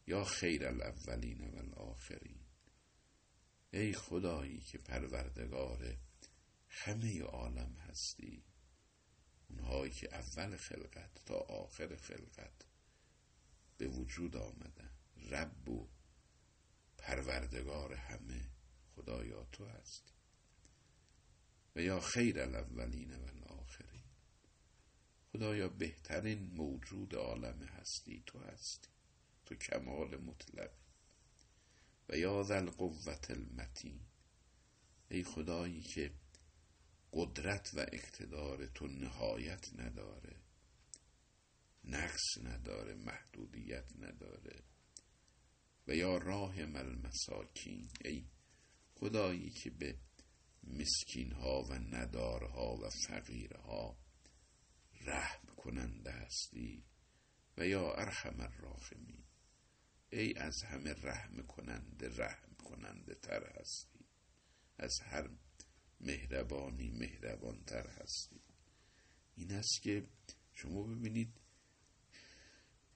یا 0.07 0.25
خیر 0.25 0.67
الاولین 0.67 1.51
و 1.51 1.57
الاخرین. 1.59 2.41
ای 3.73 3.93
خدایی 3.93 4.61
که 4.61 4.79
پروردگار 4.79 5.97
همه 6.75 7.23
عالم 7.23 7.77
هستی. 7.77 8.45
اونهایی 9.49 9.93
که 9.93 10.15
اول 10.15 10.57
خلقت 10.57 11.25
تا 11.27 11.35
آخر 11.35 11.97
خلقت 11.97 12.67
به 13.79 13.89
وجود 13.89 14.37
آمدن. 14.37 14.91
رب 15.17 15.69
و 15.69 15.89
پروردگار 16.99 17.95
همه 17.95 18.51
خدایا 18.97 19.45
تو 19.45 19.67
هستی. 19.67 20.13
و 21.77 21.83
یا 21.83 22.01
خیر 22.01 22.41
الاولین 22.41 23.15
و 23.15 23.27
الاخرین. 23.27 24.05
خدایا 25.33 25.69
بهترین 25.69 26.55
موجود 26.55 27.15
عالم 27.15 27.63
هستی 27.63 28.23
تو 28.27 28.39
هستی. 28.39 28.89
تو 29.47 29.55
کمال 29.55 30.17
مطلق. 30.17 30.71
و 32.09 32.17
یا 32.17 32.43
ذل 32.43 32.71
قوت 32.71 33.31
المتین. 33.31 34.01
ای 35.09 35.25
خدایی 35.25 35.83
که 35.83 36.15
قدرت 37.15 37.71
و 37.75 37.79
اقتدار 37.79 38.67
تو 38.67 38.87
نهایت 38.87 39.75
نداره. 39.75 40.37
نقص 41.85 42.39
نداره 42.43 42.95
محدودیت 42.95 43.93
نداره. 43.97 44.63
و 45.89 45.95
یا 45.95 46.19
راه 46.19 46.65
مل 46.65 46.95
مساکین 46.95 47.91
ای 48.05 48.27
خدایی 48.95 49.51
که 49.51 49.71
به 49.71 49.99
مسکین 50.63 51.33
ها 51.33 51.63
و 51.63 51.73
ندارها 51.73 52.77
و 52.77 52.91
فقیرها 53.09 53.99
رحم 55.01 55.47
کننده 55.57 56.11
هستی 56.11 56.85
و 57.57 57.67
یا 57.67 57.93
ارحم 57.95 58.41
الراحمین. 58.41 59.25
ای 60.13 60.35
از 60.35 60.63
همه 60.63 60.93
رحم 60.93 61.47
کننده 61.47 62.09
رحم 62.09 62.55
کننده 62.55 63.15
تر 63.15 63.61
هستی. 63.61 64.07
از 64.77 65.01
هر 65.01 65.31
مهربانی 66.05 66.91
مهربان 66.91 67.65
تر 67.67 67.89
هستی. 67.89 68.41
این 69.37 69.53
است 69.53 69.83
که 69.83 70.07
شما 70.53 70.83
ببینید 70.83 71.41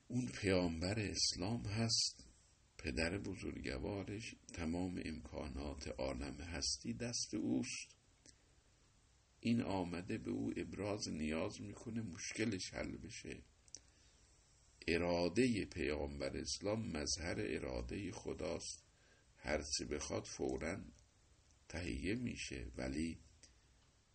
اون 0.09 0.27
پیامبر 0.27 0.99
اسلام 0.99 1.67
هست 1.67 2.25
پدر 2.79 3.19
بزرگوارش 3.19 4.35
تمام 4.55 5.03
امکانات 5.05 5.89
عالم 5.89 6.41
هستی 6.41 6.95
دست 6.95 7.35
اوست. 7.35 7.97
این 9.41 9.63
آمده 9.63 10.19
به 10.19 10.31
او 10.31 10.53
ابراز 10.57 11.09
نیاز 11.09 11.61
می‌کنه 11.61 12.03
مشکلش 12.03 12.75
حل 12.75 12.97
بشه. 12.97 13.43
اراده 14.89 15.65
پیامبر 15.65 16.37
اسلام 16.37 16.97
مظهر 16.97 17.37
اراده 17.39 18.13
خداست. 18.13 18.85
هرچی 19.37 19.85
بخواد 19.85 20.25
فورا 20.25 20.85
تهیه 21.69 22.15
میشه 22.15 22.73
ولی 22.77 23.19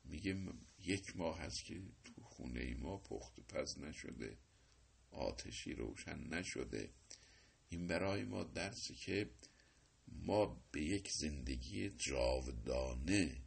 میگه 0.03 0.37
یک 0.79 1.17
ماه 1.17 1.39
هست 1.39 1.65
که 1.65 1.81
تو 2.03 2.23
خونه 2.23 2.75
ما 2.75 2.97
پخت 2.97 3.39
پز 3.39 3.79
نشده 3.79 4.37
آتشی 5.11 5.73
روشن 5.73 6.19
نشده. 6.19 6.89
این 7.69 7.87
برای 7.87 8.23
ما 8.23 8.43
درسی 8.43 8.95
که 8.95 9.29
ما 10.07 10.45
به 10.71 10.83
یک 10.83 11.11
زندگی 11.11 11.89
جاودانه 11.89 13.41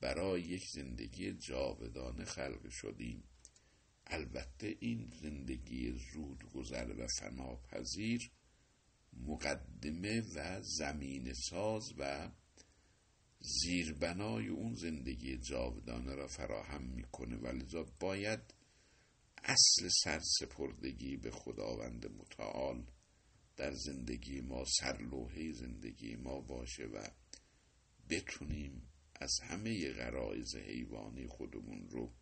برای 0.00 0.42
یک 0.42 0.68
زندگی 0.68 1.32
جاودانه 1.32 2.24
خلق 2.24 2.68
شدیم. 2.70 3.24
البته 4.06 4.76
این 4.80 5.12
زندگی 5.22 5.92
زود 6.12 6.44
گذر 6.54 6.94
و 6.98 7.06
فناپذیر 7.06 8.30
مقدمه 9.12 10.20
و 10.34 10.62
زمین 10.62 11.32
ساز 11.32 11.94
و 11.98 12.30
زیربنای 13.42 14.48
اون 14.48 14.74
زندگی 14.74 15.38
جاودانه 15.38 16.14
را 16.14 16.26
فراهم 16.26 16.82
می‌کنه. 16.82 17.36
ولذا 17.36 17.82
باید 18.00 18.54
اصل 19.44 19.88
سرسپردگی 20.04 21.16
به 21.16 21.30
خداوند 21.30 22.06
متعال 22.06 22.86
در 23.56 23.74
زندگی 23.74 24.40
ما 24.40 24.64
سرلوحه 24.64 25.52
زندگی 25.52 26.16
ما 26.16 26.40
باشه 26.40 26.84
و 26.84 27.08
بتونیم 28.10 28.88
از 29.14 29.40
همه 29.42 29.92
غرایز 29.92 30.56
حیوانی 30.56 31.26
خودمون 31.26 31.88
رو 31.88 32.12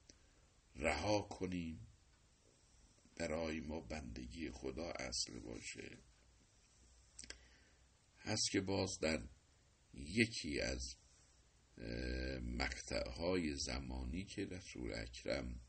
رها 0.76 1.20
کنیم 1.20 1.86
برای 3.16 3.60
ما 3.60 3.80
بندگی 3.80 4.50
خدا 4.50 4.90
اصل 4.90 5.38
باشه. 5.38 5.98
هست 8.18 8.50
که 8.50 8.60
باز 8.60 8.98
در 9.00 9.28
یکی 9.94 10.60
از 10.60 10.96
مقطعهای 12.42 13.56
زمانی 13.56 14.24
که 14.24 14.44
رسول 14.44 14.94
اکرم 14.94 15.60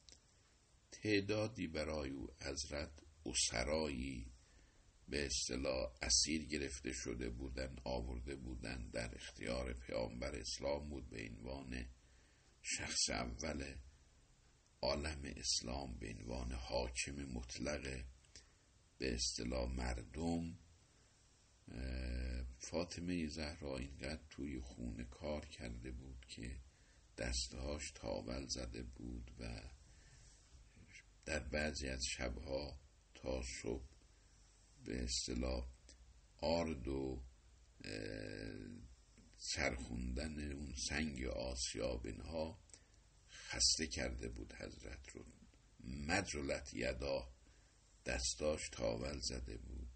تعدادی 0.92 1.68
برای 1.68 2.10
او 2.10 2.28
حضرت 2.42 2.92
اسرایی 3.26 4.32
به 5.08 5.26
اصطلاح 5.26 5.94
اسیر 6.02 6.46
گرفته 6.46 6.94
شده 6.94 7.30
بودن 7.30 7.76
آورده 7.84 8.36
بودن 8.36 8.90
در 8.90 9.16
اختیار 9.16 9.74
پیامبر 9.74 10.36
اسلام 10.36 10.90
بود 10.90 11.10
به 11.10 11.30
عنوان 11.30 11.86
شخص 12.62 13.10
اول 13.10 13.76
عالم 14.82 15.22
اسلام 15.36 15.98
به 16.00 16.10
عنوان 16.10 16.52
حاکم 16.52 17.16
مطلق 17.16 18.04
به 18.98 19.14
اصطلاح 19.14 19.72
مردم 19.72 20.58
فاطمه 22.58 23.28
زهرا 23.28 23.78
اینقدر 23.78 24.22
توی 24.30 24.60
خونه 24.60 25.04
کار 25.04 25.46
کرده 25.46 25.92
بود 25.92 26.26
که 26.28 26.60
دستهاش 27.18 27.92
تاول 27.92 28.46
زده 28.46 28.84
بود 28.84 29.32
و 29.40 29.62
در 31.26 31.40
بعضی 31.40 31.88
از 31.88 32.04
شبها 32.18 32.80
تا 33.16 33.42
صبح 33.62 33.90
به 34.86 35.04
اصطلاح 35.04 35.68
آرد 36.38 36.88
و 36.88 37.24
سرخوندن 39.38 40.52
اون 40.52 40.74
سنگ 40.90 41.26
آسیاب 41.26 42.06
اینها 42.06 42.60
خسته 43.30 43.88
کرده 43.88 44.30
بود 44.30 44.54
حضرت 44.54 45.10
رو. 45.10 45.26
مجلت 45.84 46.74
یدا 46.74 47.34
دستاش 48.06 48.70
تاول 48.70 49.20
زده 49.20 49.58
بود. 49.58 49.91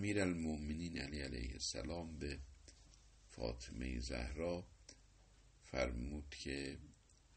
امیر 0.00 0.20
المومنین 0.22 0.98
علی 0.98 1.20
علیه 1.20 1.52
السلام 1.52 2.18
به 2.18 2.38
فاطمه 3.28 4.00
زهرا 4.00 4.66
فرمود 5.64 6.34
که 6.34 6.78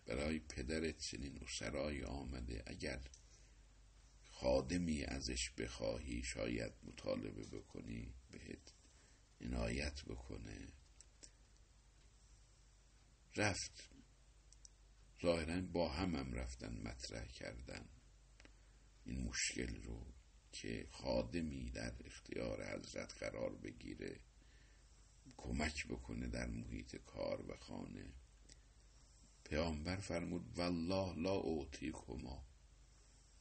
برای 0.05 0.39
پدرت 0.39 0.97
چنین 0.97 1.39
اسرای 1.41 2.03
آمده 2.03 2.63
اگر 2.67 3.01
خادمی 4.23 5.03
ازش 5.03 5.51
بخواهی 5.57 6.23
شاید 6.23 6.73
مطالبه 6.83 7.45
بکنی 7.45 8.13
بهت 8.31 8.73
عنایت 9.41 10.05
بکنه. 10.05 10.67
رفت. 13.35 13.89
ظاهرا 15.21 15.61
با 15.61 15.89
هم 15.89 16.15
هم 16.15 16.33
رفتن 16.33 16.81
مطرح 16.81 17.27
کردن. 17.27 17.89
این 19.05 19.23
مشکل 19.23 19.75
رو 19.83 20.12
که 20.53 20.87
خادمی 20.91 21.69
در 21.69 21.93
اختیار 22.05 22.75
حضرت 22.75 23.13
قرار 23.23 23.55
بگیره 23.55 24.19
کمک 25.37 25.87
بکنه 25.87 26.27
در 26.27 26.49
محیط 26.49 26.95
کار 26.95 27.51
و 27.51 27.57
خانه. 27.57 28.13
پیامبر 29.43 29.95
فرمود 29.95 30.57
والله 30.57 31.15
لا 31.15 31.33
اوتی 31.33 31.91
کما 31.91 32.45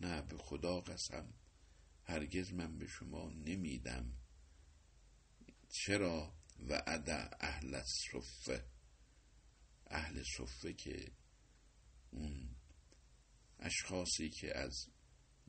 نه 0.01 0.23
به 0.23 0.39
خدا 0.39 0.81
قسم 0.81 1.35
هرگز 2.05 2.53
من 2.53 2.79
به 2.79 2.87
شما 2.87 3.31
نمیدم. 3.31 4.13
چرا؟ 5.69 6.35
و 6.69 6.83
ادا 6.87 7.29
اهل 7.41 7.83
صفه. 7.83 8.65
اهل 9.87 10.23
صفه 10.37 10.73
که 10.73 11.13
اون 12.11 12.57
اشخاصی 13.59 14.31
که 14.31 14.59
از 14.59 14.92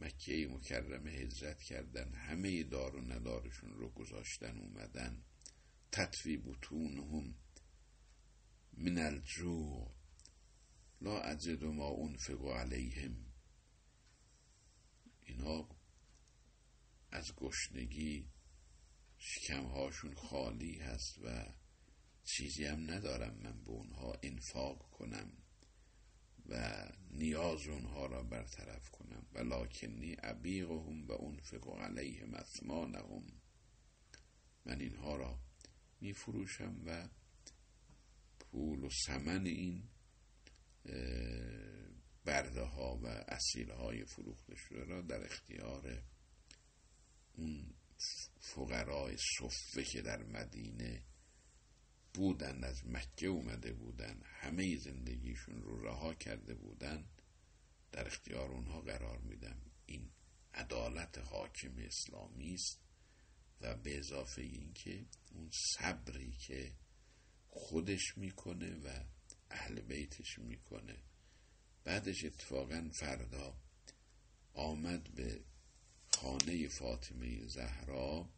مکه 0.04 0.48
مکرمه 0.48 1.12
هجرت 1.12 1.64
کردن 1.64 2.14
همه 2.14 2.64
دار 2.64 2.96
و 2.96 3.02
ندارشون 3.02 3.74
رو 3.74 3.90
گذاشتن 3.90 4.58
اومدن. 4.60 5.24
تطوی 5.92 6.38
بطونهم 6.38 7.36
من 8.74 8.98
الجوع 8.98 9.96
لا 11.02 11.22
اجد 11.22 11.64
ما 11.64 11.90
انفق 11.90 12.46
علیهم. 12.46 13.26
اینا 15.22 15.70
از 17.12 17.36
گشنگی 17.36 18.30
شکمهاشون 19.18 20.16
خالی 20.16 20.80
هست 20.80 21.20
و 21.24 21.54
چیزی 22.24 22.66
هم 22.66 22.92
ندارم 22.92 23.36
من 23.44 23.64
به 23.64 23.70
اونها 23.70 24.14
انفاق 24.24 24.90
کنم. 24.92 25.43
و 26.50 26.86
نیاز 27.12 27.68
اونها 27.68 28.06
را 28.06 28.24
برطرف 28.24 28.90
کنم. 28.90 29.26
ولکنی 29.34 30.16
ابیغهم 30.20 31.08
و 31.08 31.12
انفق 31.12 31.70
علیهم 31.70 32.34
اثمانهم. 32.34 33.24
من 34.66 34.80
اینها 34.80 35.16
را 35.16 35.40
می 36.02 36.14
فروشم 36.14 36.82
و 36.86 37.10
پول 38.40 38.84
و 38.84 38.90
سمن 38.90 39.46
این 39.46 39.84
برده 42.26 42.62
ها 42.62 43.00
و 43.04 43.08
اصیل 43.08 43.72
های 43.72 44.06
فروخته 44.06 44.56
شده 44.56 44.84
را 44.84 45.02
در 45.02 45.26
اختیار 45.26 46.04
اون 47.34 47.74
فقرای 48.40 49.18
صفه 49.18 49.84
که 49.84 50.02
در 50.02 50.24
مدینه 50.24 51.04
بودن 52.14 52.64
از 52.64 52.88
مکه 52.88 53.28
اومده 53.28 53.74
بودن 53.74 54.22
همه 54.26 54.78
زندگیشون 54.78 55.62
رو 55.62 55.82
رها 55.82 56.14
کرده 56.14 56.54
بودن 56.54 57.06
در 57.92 58.08
اختیار 58.08 58.52
اونها 58.52 58.82
قرار 58.82 59.18
میدم 59.18 59.62
این 59.86 60.12
عدالت 60.54 61.18
حاکم 61.18 61.78
اسلامی 61.78 62.54
است 62.54 62.80
و 63.62 63.76
به 63.76 64.00
اضافه 64.00 64.42
اینکه 64.42 65.06
اون 65.32 65.50
صبری 65.78 66.32
که 66.32 66.76
خودش 67.50 68.18
می‌کنه 68.18 68.76
و 68.76 69.04
اهل 69.52 69.82
بیتش 69.82 70.40
می‌کنه. 70.40 70.98
بعدش 71.84 72.26
اتفاقا 72.26 72.90
فردا 72.94 73.58
آمد 74.54 75.04
به 75.16 75.44
خانه 76.14 76.68
فاطمه 76.68 77.48
زهرا. 77.48 78.30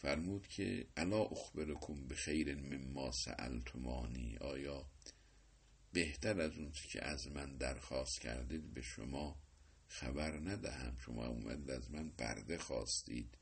فرمود 0.00 0.46
که 0.48 0.86
الا 0.96 1.22
اخبرکم 1.22 2.06
به 2.08 2.14
خیر 2.14 2.54
مما 2.54 3.12
سألتمانی 3.12 4.36
آیا 4.36 4.90
بهتر 5.92 6.40
از 6.40 6.56
اون 6.56 6.72
که 6.72 7.04
از 7.04 7.28
من 7.28 7.56
درخواست 7.56 8.20
کردید 8.20 8.74
به 8.74 8.82
شما 8.82 9.42
خبر 9.86 10.38
ندهم؟ 10.38 10.96
شما 10.98 11.26
اومد 11.26 11.70
از 11.70 11.90
من 11.90 12.10
برده 12.10 12.58
خواستید 12.58 13.38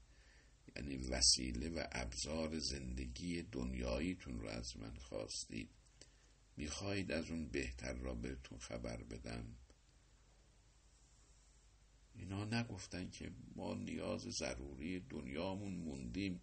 یعنی 0.77 0.97
وسیله 0.97 1.69
و 1.69 1.87
ابزار 1.93 2.59
زندگی 2.59 3.43
دنیاییتون 3.43 4.41
رو 4.41 4.49
از 4.49 4.77
من 4.77 4.95
خواستید. 4.95 5.71
می‌خواهید 6.57 7.13
از 7.13 7.31
اون 7.31 7.49
بهتر 7.49 7.93
را 7.93 8.15
بهتون 8.15 8.59
خبر 8.59 9.03
بدم؟ 9.03 9.57
اینا 12.19 12.45
نگفتن 12.45 13.11
که 13.11 13.31
ما 13.55 13.75
نیاز 13.75 14.21
ضروری 14.21 15.01
دنیامون 15.01 15.75
موندیم. 15.75 16.41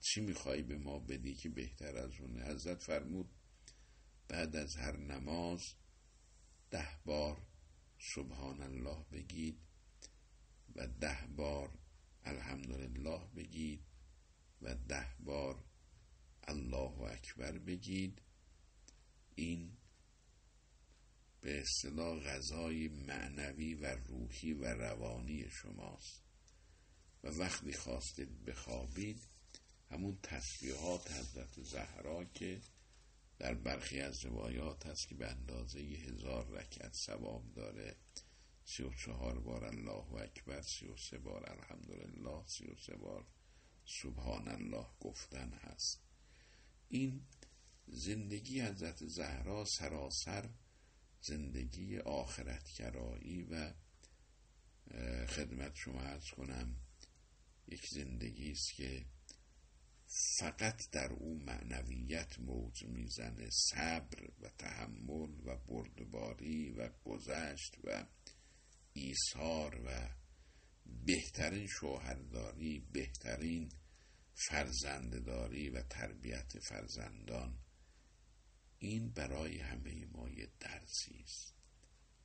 چی 0.00 0.20
می‌خوای 0.20 0.62
به 0.62 0.78
ما 0.78 0.98
بدی 0.98 1.34
که 1.34 1.48
بهتر 1.48 1.96
از 1.96 2.20
اونه 2.20 2.44
حضرت 2.44 2.82
فرمود 2.82 3.28
بعد 4.28 4.56
از 4.56 4.76
هر 4.76 4.96
نماز 4.96 5.74
ده 6.70 6.88
بار 7.04 7.42
سبحان 7.98 8.60
الله 8.62 9.04
بگید 9.12 9.58
و 10.74 10.86
ده 10.86 11.26
بار 11.36 11.78
الحمدلله 12.24 13.20
بگید 13.36 13.84
و 14.62 14.74
ده 14.74 15.06
بار 15.20 15.64
الله 16.42 17.00
اکبر 17.00 17.58
بگید. 17.58 18.22
این 19.34 19.76
به 21.40 21.60
اصطلاح 21.60 22.20
غذای 22.20 22.88
معنوی 22.88 23.74
و 23.74 23.86
روحی 23.86 24.52
و 24.52 24.64
روانی 24.64 25.50
شماست. 25.50 26.22
و 27.24 27.28
وقتی 27.28 27.72
خواستید 27.72 28.44
بخوابید 28.44 29.22
همون 29.90 30.18
تسبیحات 30.22 31.10
حضرت 31.10 31.62
زهرا 31.62 32.24
که 32.24 32.60
در 33.38 33.54
برخی 33.54 34.00
از 34.00 34.24
روایات 34.24 34.86
هست 34.86 35.08
که 35.08 35.14
به 35.14 35.26
اندازه 35.26 35.80
هزار 35.80 36.50
رکعت 36.50 36.92
ثواب 37.06 37.52
داره. 37.54 37.96
سی 38.64 38.82
و 38.82 38.92
چهار 39.04 39.38
بار 39.38 39.64
الله 39.64 40.14
اکبر 40.14 40.62
سی 40.62 40.86
و 40.86 40.96
سه 40.96 41.18
بار 41.18 41.50
الحمدلله 41.50 42.46
سی 42.46 42.66
و 42.66 42.76
سه 42.76 42.96
بار 42.96 43.26
سبحان 43.84 44.48
الله 44.48 44.86
گفتن 45.00 45.52
هست. 45.52 46.02
این 46.88 47.26
زندگی 47.86 48.60
حضرت 48.60 49.06
زهرا 49.06 49.64
سراسر 49.64 50.50
زندگی 51.20 51.98
آخرتگرایی 51.98 53.42
و 53.42 53.72
خدمت 55.26 55.74
شما 55.74 56.00
ارز 56.00 56.30
کنم 56.30 56.76
یک 57.68 57.86
زندگی 57.90 58.50
است 58.50 58.72
که 58.76 59.06
فقط 60.38 60.90
در 60.90 61.12
او 61.12 61.38
معنویت 61.38 62.38
موج 62.38 62.84
می‌زنه. 62.84 63.48
صبر 63.50 64.30
و 64.40 64.48
تحمل 64.58 65.40
و 65.44 65.56
بردباری 65.56 66.70
و 66.70 66.90
گذشت 67.04 67.76
و 67.84 68.06
ایثار 68.92 69.82
و 69.86 70.08
بهترین 71.06 71.66
شوهرداری 71.66 72.80
بهترین 72.92 73.72
فرزندداری 74.34 75.70
و 75.70 75.82
تربیت 75.82 76.58
فرزندان 76.58 77.58
این 78.82 79.10
برای 79.10 79.58
همه 79.58 80.06
ما 80.06 80.28
یه 80.28 80.48
درسی 80.60 81.24
است. 81.24 81.54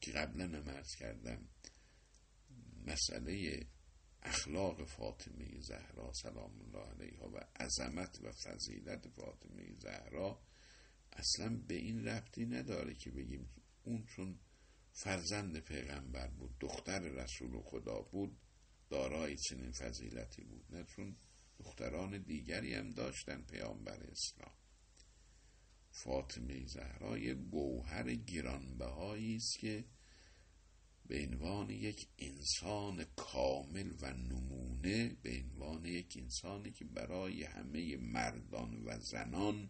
که 0.01 0.11
قبلا 0.11 0.45
نمرز 0.45 0.95
کردم 0.95 1.47
مسئله 2.87 3.65
اخلاق 4.21 4.83
فاطمه 4.83 5.61
زهرا 5.61 6.13
سلام 6.13 6.61
الله 6.61 6.89
علیها 6.89 7.29
و 7.29 7.37
عظمت 7.59 8.19
و 8.21 8.31
فضیلت 8.31 9.07
فاطمه 9.07 9.75
زهرا 9.79 10.41
اصلا 11.11 11.57
به 11.67 11.73
این 11.73 12.07
ربطی 12.07 12.45
نداره 12.45 12.93
که 12.93 13.11
بگیم 13.11 13.49
اون 13.83 14.05
چون 14.05 14.39
فرزند 14.91 15.59
پیغمبر 15.59 16.27
بود 16.27 16.57
دختر 16.59 16.99
رسول 16.99 17.61
خدا 17.61 18.01
بود 18.01 18.37
دارای 18.89 19.37
چنین 19.37 19.71
فضیلتی 19.71 20.43
بود. 20.43 20.75
نه 20.75 20.83
چون 20.83 21.15
دختران 21.59 22.17
دیگری 22.17 22.73
هم 22.73 22.89
داشتن 22.89 23.41
پیامبر 23.41 24.03
اسلام. 24.03 24.53
فاطمه 25.95 26.65
زهرا 26.65 27.17
یه 27.17 27.33
گوهر 27.33 28.15
گرانبهایی 28.15 29.35
است 29.35 29.59
که 29.59 29.85
به 31.07 31.27
عنوان 31.27 31.69
یک 31.69 32.07
انسان 32.17 33.05
کامل 33.15 33.91
و 34.01 34.13
نمونه 34.13 35.17
به 35.21 35.43
عنوان 35.43 35.85
یک 35.85 36.17
انسانی 36.21 36.71
که 36.71 36.85
برای 36.85 37.43
همه 37.43 37.97
مردان 37.97 38.83
و 38.83 38.99
زنان 38.99 39.69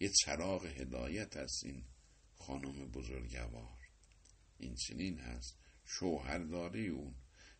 یه 0.00 0.08
چراغ 0.08 0.66
هدایت 0.66 1.36
است 1.36 1.64
این 1.64 1.84
خانم 2.34 2.90
بزرگوار. 2.90 3.78
این 4.58 4.74
چنین 4.74 5.18
هست. 5.18 5.58
شوهرداری 5.84 6.88
اون. 6.88 7.14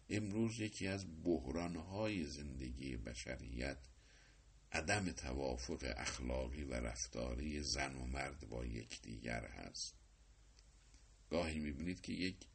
امروز 0.09 0.61
یکی 0.61 0.87
از 0.87 1.23
بحرانهای 1.25 2.25
زندگی 2.25 2.97
بشریت 2.97 3.79
عدم 4.73 5.13
توافق 5.13 5.95
اخلاقی 5.97 6.63
و 6.63 6.75
رفتاری 6.75 7.63
زن 7.63 7.95
و 7.95 8.07
مرد 8.07 8.49
با 8.49 8.65
یکدیگر 8.65 9.47
هست. 9.47 9.95
گاهی 11.31 11.59
می‌بینید 11.59 12.01
که 12.01 12.13
یک 12.13 12.47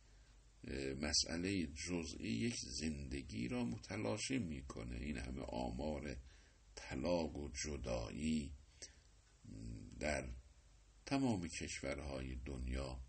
مسئله 1.02 1.68
جزئی 1.68 2.30
یک 2.30 2.56
زندگی 2.56 3.48
را 3.48 3.66
متلاشی 3.66 4.38
می‌کنه. 4.38 4.96
این 4.96 5.18
همه 5.18 5.42
آمار 5.42 6.18
طلاق 6.76 7.36
و 7.36 7.50
جدایی 7.64 8.54
در 10.00 10.30
تمام 11.06 11.48
کشورهای 11.48 12.36
دنیا 12.36 13.02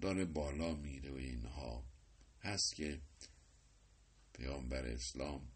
داره 0.00 0.24
بالا 0.24 0.74
میره 0.74 1.10
و 1.10 1.14
اینها. 1.14 1.86
هست 2.40 2.74
که 2.74 3.00
پیامبر 4.32 4.86
اسلام 4.86 5.52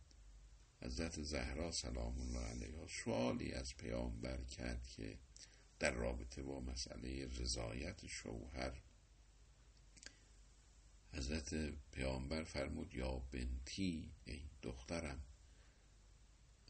حضرت 0.81 1.23
زهرا 1.23 1.73
سلام 1.73 2.21
الله 2.21 2.45
علیها 2.45 2.87
سوالی 2.87 3.53
از 3.53 3.77
پیامبر 3.77 4.45
کرد 4.45 4.87
که 4.87 5.19
در 5.79 5.91
رابطه 5.91 6.43
با 6.43 6.61
مسئله 6.61 7.27
رضایت 7.27 8.07
شوهر 8.07 8.83
حضرت 11.13 11.55
پیامبر 11.93 12.45
فرمود 12.45 12.95
یا 12.95 13.19
بنتی 13.19 14.13
ای 14.25 14.51
دخترم 14.63 15.25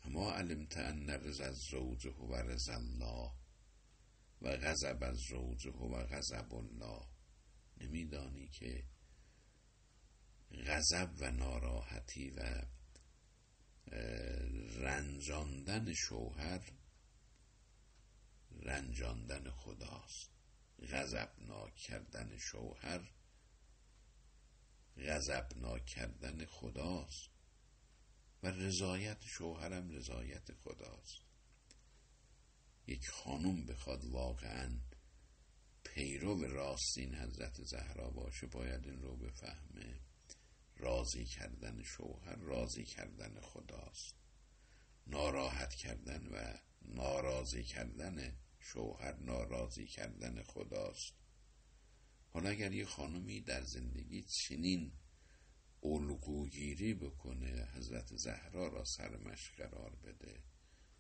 اما 0.05 0.33
علمت 0.33 0.77
ان 0.77 1.11
رضا 1.11 1.45
الزوج 1.45 2.07
هو 2.07 2.35
رضا 2.35 2.75
الله 2.75 3.33
و 4.43 4.57
غضب 4.57 5.05
الزوج 5.05 5.69
هو 5.69 6.05
غضب 6.05 6.55
الله. 6.55 7.07
نمیدانی 7.81 8.49
که 8.49 8.85
غضب 10.51 11.15
و 11.19 11.31
ناراحتی 11.31 12.31
و 12.31 12.63
رنجاندن 14.77 15.95
شوهر 15.95 16.73
رنجاندن 18.51 19.51
خداست. 19.51 20.31
غضبناک 20.83 21.75
کردن 21.75 22.37
شوهر 22.39 23.11
غضبناک 24.97 25.87
کردن 25.87 26.45
خداست. 26.45 27.31
و 28.43 28.47
رضایت 28.47 29.23
شوهرم 29.25 29.91
رضایت 29.91 30.53
خداست. 30.53 31.23
یک 32.87 33.09
خانم 33.09 33.67
بخواد 33.67 34.05
واقعا 34.05 34.81
پیرو 35.85 36.43
راستین 36.43 37.15
حضرت 37.15 37.63
زهرا 37.65 38.11
باشه 38.11 38.47
باید 38.47 38.85
این 38.87 39.03
رو 39.03 39.17
بفهمه. 39.17 40.01
راضی 40.79 41.25
کردن 41.25 41.83
شوهر 41.83 42.37
راضی 42.37 42.85
کردن 42.85 43.41
خداست. 43.41 44.15
ناراحت 45.07 45.75
کردن 45.75 46.27
و 46.27 46.59
ناراضی 46.83 47.63
کردن 47.63 48.37
شوهر 48.61 49.17
ناراضی 49.17 49.87
کردن 49.87 50.43
خداست. 50.43 51.15
حالا 52.31 52.51
اگر 52.51 52.73
یه 52.73 52.85
خانمی 52.85 53.41
در 53.41 53.63
زندگی 53.63 54.23
چنین 54.23 54.93
الگوگیری 55.83 56.95
بکنه 56.95 57.69
حضرت 57.75 58.17
زهرا 58.17 58.69
را 58.69 58.85
سرمش 58.85 59.51
قرار 59.51 59.97
بده 59.97 60.43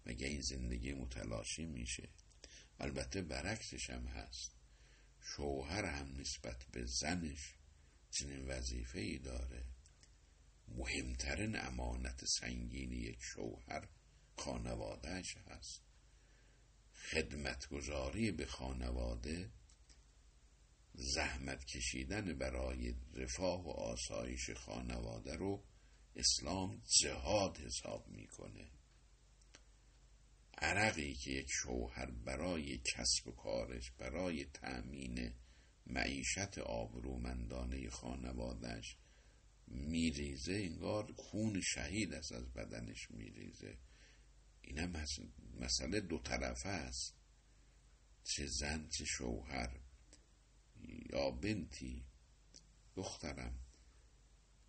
مگه 0.06 0.26
این 0.26 0.40
زندگی 0.40 0.92
متلاشی 0.92 1.66
میشه؟ 1.66 2.08
البته 2.80 3.22
برعکسش 3.22 3.90
هم 3.90 4.06
هست. 4.06 4.52
شوهر 5.20 5.84
هم 5.84 6.16
نسبت 6.20 6.64
به 6.64 6.84
زنش 6.84 7.57
چنین 8.10 8.48
وظیفه 8.48 8.98
ای 8.98 9.18
داره. 9.18 9.64
مهمترین 10.68 11.56
امانت 11.56 12.24
سنگینی 12.24 12.96
یک 12.96 13.18
شوهر 13.20 13.88
خانوادهش 14.36 15.36
هست. 15.36 15.82
خدمتگذاری 16.94 18.32
به 18.32 18.46
خانواده 18.46 19.52
زحمت 20.94 21.64
کشیدن 21.64 22.38
برای 22.38 22.94
رفاه 23.14 23.66
و 23.66 23.70
آسایش 23.70 24.50
خانواده 24.50 25.36
رو 25.36 25.64
اسلام 26.16 26.82
جهاد 27.02 27.58
حساب 27.58 28.08
می‌کنه. 28.08 28.70
عرقی 30.58 31.14
که 31.14 31.30
یک 31.30 31.46
شوهر 31.50 32.10
برای 32.10 32.78
کسب 32.78 33.30
کارش 33.36 33.90
برای 33.90 34.44
تأمین 34.44 35.34
معیشت 35.88 36.58
آبرومندانه 36.58 37.90
خانوادش 37.90 38.96
میریزه 39.66 40.52
انگار 40.52 41.12
خون 41.16 41.60
شهید 41.60 42.14
است 42.14 42.32
از 42.32 42.52
بدنش 42.52 43.10
میریزه. 43.10 43.78
اینم 44.60 45.04
مسئله 45.60 46.00
دو 46.00 46.18
طرفه 46.18 46.68
است. 46.68 47.14
چه 48.24 48.46
زن 48.46 48.88
چه 48.88 49.04
شوهر. 49.04 49.80
یا 51.12 51.30
بنتی 51.30 52.06
دخترم. 52.94 53.58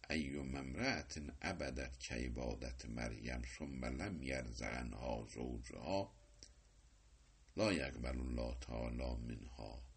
ایو 0.10 0.43
ممرأت 0.43 1.17
عبدت 1.41 1.99
که 1.99 2.15
عبادت 2.15 2.86
مریم 2.86 3.41
ثم 3.58 3.86
لم 3.86 4.23
یرزقنها 4.23 5.27
زوجها 5.34 6.15
لا 7.58 7.73
یقبل 7.73 8.19
الله 8.19 8.60
تعالی 8.60 9.15
منها. 9.15 9.88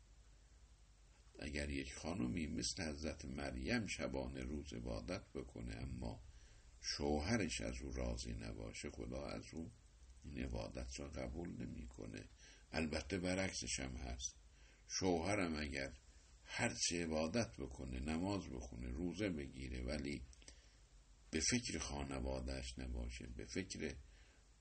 اگر 1.42 1.70
یک 1.70 1.94
خانمی 1.94 2.46
مثل 2.46 2.82
حضرت 2.82 3.24
مریم 3.24 3.86
شبانه 3.86 4.42
روز 4.42 4.72
عبادت 4.72 5.32
بکنه 5.32 5.76
اما 5.76 6.22
شوهرش 6.80 7.60
از 7.60 7.82
او 7.82 7.92
راضی 7.92 8.32
نباشه 8.32 8.90
خدا 8.90 9.26
از 9.26 9.44
او 9.54 9.72
این 10.24 10.38
عبادت 10.38 11.00
را 11.00 11.08
قبول 11.08 11.48
نمی‌کنه. 11.48 12.28
البته 12.72 13.18
برعکسش 13.18 13.80
هم 13.80 13.96
هست. 13.96 14.36
شوهرم 14.88 15.56
اگر 15.56 15.92
هرچه 16.44 17.04
عبادت 17.04 17.56
بکنه 17.56 18.00
نماز 18.00 18.48
بخونه 18.48 18.90
روزه 18.90 19.28
بگیره 19.28 19.82
ولی 19.82 20.22
به 21.30 21.40
فکر 21.40 21.78
خانوادهش 21.78 22.78
نباشه 22.78 23.26
به 23.26 23.44
فکر 23.44 23.96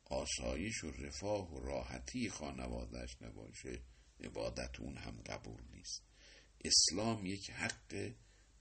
آسایش 0.05 0.83
و 0.83 0.91
رفاه 0.91 1.53
و 1.53 1.59
راحتی 1.59 2.29
خانوادهش 2.29 3.21
نباشه 3.21 3.81
عبادت 4.19 4.79
اون 4.79 4.97
هم 4.97 5.21
قبول 5.21 5.61
نیست. 5.73 6.10
اسلام 6.65 7.25
یک 7.25 7.51
حق 7.51 8.13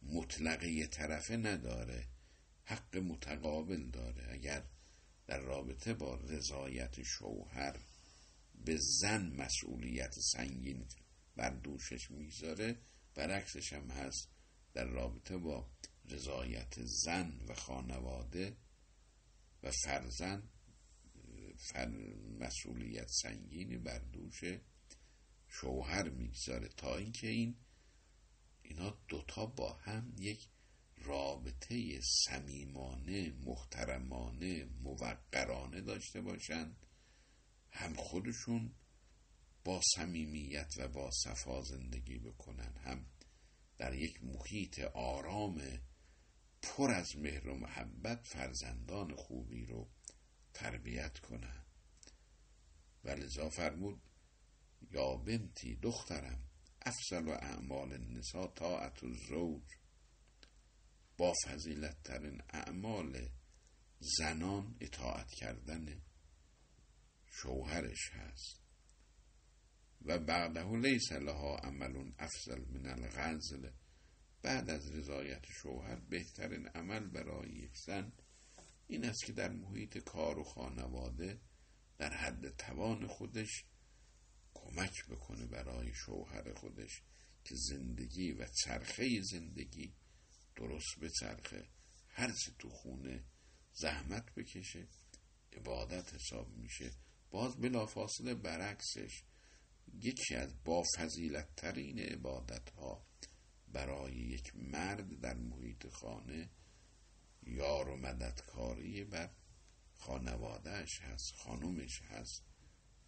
مطلقه 0.02 0.86
طرفه 0.86 1.36
نداره 1.36 2.06
حق 2.64 2.96
متقابل 2.96 3.90
داره. 3.90 4.32
اگر 4.32 4.64
در 5.26 5.40
رابطه 5.40 5.94
با 5.94 6.14
رضایت 6.14 7.02
شوهر 7.02 7.80
به 8.64 8.76
زن 8.80 9.32
مسئولیت 9.36 10.14
سنگین 10.32 10.86
بر 11.36 11.50
دوشش 11.50 12.10
می‌ذاره 12.10 12.78
برعکسش 13.14 13.72
هم 13.72 13.90
هست 13.90 14.28
در 14.74 14.84
رابطه 14.84 15.36
با 15.36 15.70
رضایت 16.04 16.74
زن 16.84 17.40
و 17.48 17.54
خانواده 17.54 18.56
و 19.62 19.70
فرزند 19.70 20.48
فر 21.56 22.14
مسئولیت 22.40 23.08
سنگینی 23.08 23.78
بر 23.78 23.98
دوش 23.98 24.44
شوهر 25.48 26.08
می‌گذاره. 26.08 26.68
تا 26.68 26.96
اینکه 26.96 27.26
این 27.26 27.56
اینا 28.70 28.98
دوتا 29.08 29.46
با 29.46 29.72
هم 29.72 30.12
یک 30.18 30.48
رابطه 30.96 32.00
صمیمانه 32.00 33.32
محترمانه 33.32 34.64
موقرانه 34.64 35.80
داشته 35.80 36.20
باشند. 36.20 36.86
هم 37.70 37.94
خودشون 37.94 38.74
با 39.64 39.80
صمیمیت 39.94 40.74
و 40.76 40.88
با 40.88 41.10
صفا 41.24 41.62
زندگی 41.62 42.18
بکنن. 42.18 42.76
هم 42.76 43.06
در 43.78 43.94
یک 43.94 44.24
محیط 44.24 44.78
آرام 44.94 45.62
پر 46.62 46.90
از 46.90 47.16
مهر 47.16 47.48
و 47.48 47.56
محبت 47.56 48.26
فرزندان 48.26 49.14
خوبی 49.16 49.66
رو 49.66 49.90
تربیت 50.54 51.18
کنن. 51.18 51.64
و 53.04 53.10
لذا 53.10 53.48
فرمود 53.48 54.02
یا 54.90 55.16
بنتی 55.16 55.76
دخترم 55.76 56.49
افضل 56.82 57.28
و 57.28 57.30
اعمال 57.30 57.92
النساء 57.92 58.46
طاعت 58.46 59.04
الزوج. 59.04 59.62
با 61.16 61.32
فضیلت 61.44 62.02
ترین 62.04 62.42
اعمال 62.48 63.28
زنان 64.00 64.76
اطاعت 64.80 65.30
کردن 65.30 66.02
شوهرش 67.26 68.10
هست. 68.12 68.60
و 70.02 70.18
بعده 70.18 70.76
لیس 70.76 71.12
لها 71.12 71.56
عمل 71.56 72.12
افضل 72.18 72.64
من 72.68 72.86
الغزل. 72.86 73.70
بعد 74.42 74.70
از 74.70 74.90
رضایت 74.90 75.44
شوهر 75.46 75.96
بهترین 75.96 76.66
عمل 76.68 77.06
برای 77.06 77.50
یک 77.50 77.76
زن 77.86 78.12
این 78.86 79.04
است 79.04 79.24
که 79.24 79.32
در 79.32 79.50
محیط 79.50 79.98
کار 79.98 80.38
و 80.38 80.44
خانواده 80.44 81.40
در 81.98 82.14
حد 82.14 82.56
توان 82.56 83.06
خودش 83.06 83.64
کمک 84.64 85.04
بکنه 85.06 85.46
برای 85.46 85.94
شوهر 85.94 86.52
خودش 86.54 87.02
که 87.44 87.54
زندگی 87.56 88.32
و 88.32 88.46
چرخه 88.64 89.22
زندگی 89.22 89.94
درست 90.56 90.98
به 91.00 91.10
چرخه 91.20 91.68
هرچه 92.08 92.52
تو 92.58 92.68
خونه 92.68 93.24
زحمت 93.72 94.34
بکشه 94.34 94.88
عبادت 95.52 96.14
حساب 96.14 96.56
میشه. 96.56 96.92
باز 97.30 97.56
بلافاصله 97.56 98.34
برعکسش 98.34 99.22
یکی 99.94 100.34
از 100.34 100.64
با 100.64 100.84
فضیلت 100.96 101.56
ترین 101.56 101.98
عبادت 101.98 102.70
ها 102.70 103.06
برای 103.68 104.12
یک 104.12 104.56
مرد 104.56 105.20
در 105.20 105.34
محیط 105.34 105.88
خانه 105.88 106.50
یار 107.42 107.88
و 107.88 107.96
مددکاری 107.96 109.04
بر 109.04 109.30
خانوادهش 109.94 111.00
هست 111.00 111.34
خانومش 111.34 112.02
هست. 112.02 112.49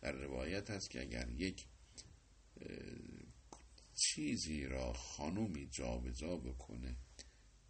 در 0.02 0.12
روایت 0.12 0.70
هست 0.70 0.90
که 0.90 1.00
اگر 1.00 1.30
یک 1.30 1.66
چیزی 3.94 4.66
را 4.66 4.92
خانومی 4.92 5.66
جابجا 5.66 6.36
بکنه 6.36 6.96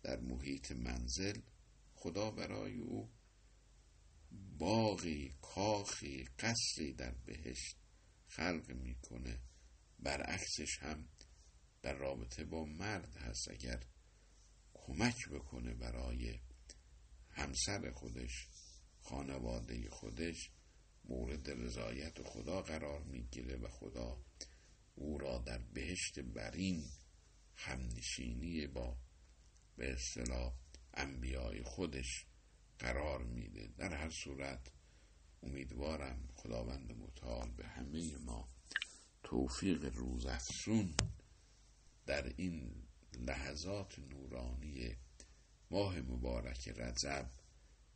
در 0.03 0.21
محیط 0.21 0.73
منزل 0.73 1.40
خدا 1.95 2.31
برای 2.31 2.79
او 2.79 3.11
باقی 4.59 5.35
کاخی 5.40 6.25
قصری 6.38 6.92
در 6.92 7.11
بهشت 7.11 7.77
خلق 8.27 8.71
می‌کنه. 8.71 9.40
برعکسش 9.99 10.79
هم 10.79 11.09
در 11.83 11.95
رابطه 11.95 12.45
با 12.45 12.64
مرد 12.64 13.16
هست. 13.16 13.49
اگر 13.51 13.83
کمک 14.75 15.29
بکنه 15.29 15.75
برای 15.75 16.40
همسر 17.31 17.90
خودش 17.90 18.49
خانواده 19.01 19.90
خودش 19.90 20.51
مورد 21.05 21.51
رضایت 21.51 22.23
خدا 22.23 22.62
قرار 22.62 23.03
می‌گیره 23.03 23.57
و 23.57 23.69
خدا 23.69 24.19
او 24.95 25.19
را 25.19 25.38
در 25.38 25.59
بهشت 25.59 26.19
برین 26.21 26.85
همنشینی 27.57 28.67
با 28.67 28.97
به 29.77 29.93
اصطلاح 29.93 30.55
انبیای 30.95 31.62
خودش 31.62 32.27
قرار 32.79 33.23
میده. 33.23 33.69
در 33.79 33.95
هر 33.95 34.11
صورت 34.11 34.71
امیدوارم 35.43 36.29
خداوند 36.35 36.93
متعال 36.93 37.51
به 37.51 37.67
همه 37.67 38.17
ما 38.17 38.49
توفیق 39.23 39.85
روزافزون 39.97 40.95
در 42.07 42.33
این 42.37 42.83
لحظات 43.19 43.99
نورانی 43.99 44.97
ماه 45.71 46.01
مبارک 46.01 46.69
رجب 46.69 47.31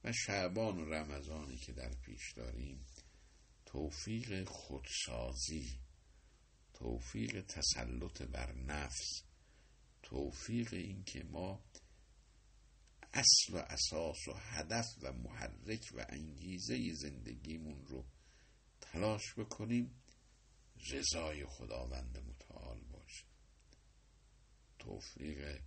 و 0.05 0.13
شعبان 0.13 0.79
و 0.79 0.85
رمضانی 0.85 1.57
که 1.57 1.73
در 1.73 1.95
پیش 1.95 2.33
داریم 2.33 2.87
توفیق 3.77 4.49
خودسازی 4.49 5.81
توفیق 6.75 7.47
تسلط 7.47 8.23
بر 8.23 8.53
نفس 8.53 9.23
توفیق 10.03 10.75
اینکه 10.75 11.25
ما 11.25 11.65
اصل 13.13 13.53
و 13.53 13.57
اساس 13.57 14.29
و 14.29 14.33
هدف 14.35 14.87
و 15.03 15.13
محرک 15.13 15.93
و 15.95 16.07
انگیزه 16.09 16.93
زندگیمون 16.95 17.87
رو 17.87 18.07
تلاش 18.81 19.35
بکنیم 19.35 20.03
رضای 20.93 21.47
خداوند 21.47 22.19
متعال 22.19 22.81
باشه 22.81 23.27
توفیق 24.79 25.63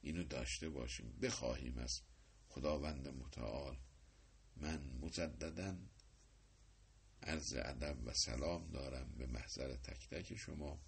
اینو 0.00 0.24
داشته 0.24 0.68
باشیم 0.68 1.18
بخواهیم 1.22 1.78
از 1.78 2.02
خداوند 2.48 3.08
متعال. 3.08 3.78
من 4.56 4.84
مجددا 5.00 5.78
عرض 7.22 7.54
ادب 7.56 7.96
و 8.06 8.14
سلام 8.14 8.70
دارم 8.70 9.14
به 9.18 9.26
محضر 9.26 9.76
تک 9.76 10.08
تک 10.08 10.36
شما 10.36 10.80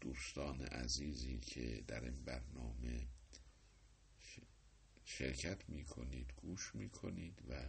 دوستان 0.00 0.60
عزیزی 0.60 1.38
که 1.38 1.84
در 1.86 2.04
این 2.04 2.24
برنامه 2.24 3.06
شرکت 5.04 5.68
می 5.68 5.84
کنید 5.84 6.32
گوش 6.36 6.74
می 6.74 6.90
کنید 6.90 7.42
و 7.48 7.68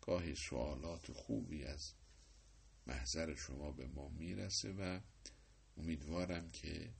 گاهی 0.00 0.34
سوالات 0.34 1.12
خوبی 1.12 1.64
از 1.64 1.92
محضر 2.86 3.34
شما 3.34 3.72
به 3.72 3.86
ما 3.86 4.08
می‌رسه 4.08 4.72
و 4.72 5.00
امیدوارم 5.76 6.50
که 6.50 6.92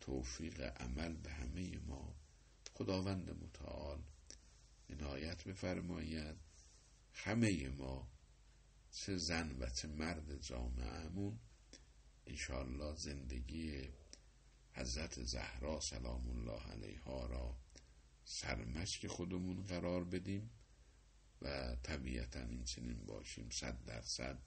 توفیق 0.00 0.60
عمل 0.60 1.14
به 1.14 1.30
همه 1.30 1.78
ما 1.78 2.16
خداوند 2.74 3.30
متعال 3.30 4.02
عنایت 4.90 5.44
بفرماید. 5.44 6.36
همه 7.12 7.68
ما 7.68 8.13
چه 8.94 9.16
زن 9.16 9.56
و 9.58 9.70
چه 9.70 9.88
مرد 9.88 10.40
جامعهمون 10.40 11.38
انشالله 12.26 12.96
زندگی 12.96 13.88
حضرت 14.72 15.24
زهرا 15.24 15.80
سلام 15.80 16.28
الله 16.30 16.62
علیها 16.72 17.26
را 17.26 17.58
سرمشک 18.24 19.06
خودمون 19.06 19.62
قرار 19.62 20.04
بدیم 20.04 20.50
و 21.42 21.76
طبیعتا 21.82 22.40
این 22.40 22.64
چنین 22.64 23.06
باشیم. 23.06 23.50
صد 23.50 23.84
درصد 23.84 24.38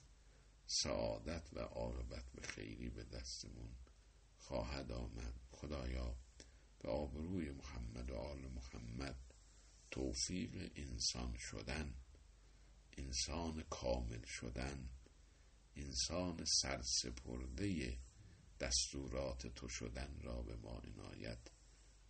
سعادت 0.66 1.48
و 1.52 1.58
عاقبت 1.58 2.24
به 2.34 2.42
خیری 2.42 2.90
به 2.90 3.04
دستمون 3.04 3.70
خواهد 4.36 4.92
آمد. 4.92 5.34
خدایا 5.50 6.16
به 6.78 6.88
آبروی 6.88 7.50
محمد 7.50 8.10
و 8.10 8.16
آل 8.16 8.46
محمد 8.46 9.16
توفیق 9.90 10.72
انسان 10.76 11.36
شدن 11.36 11.94
انسان 12.98 13.64
کامل 13.70 14.24
شدن 14.24 14.88
انسان 15.76 16.44
سرسپرده 16.44 17.98
دستورات 18.60 19.46
تو 19.46 19.68
شدن 19.68 20.20
را 20.20 20.42
به 20.42 20.56
ما 20.56 20.78
عنایت 20.78 21.50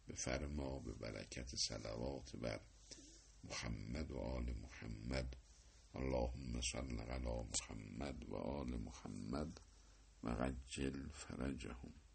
بفرما 0.08 0.78
به 0.78 0.92
برکت 0.92 1.56
صلوات 1.56 2.36
بر 2.36 2.60
محمد 3.44 4.10
و 4.10 4.18
آل 4.18 4.52
محمد. 4.52 5.36
اللهم 5.94 6.60
صل 6.60 7.00
علی 7.00 7.44
محمد 7.52 8.24
و 8.28 8.36
آل 8.36 8.76
محمد 8.76 9.60
و 10.22 10.34
غجل 10.34 11.08
فرجهم. 11.08 12.07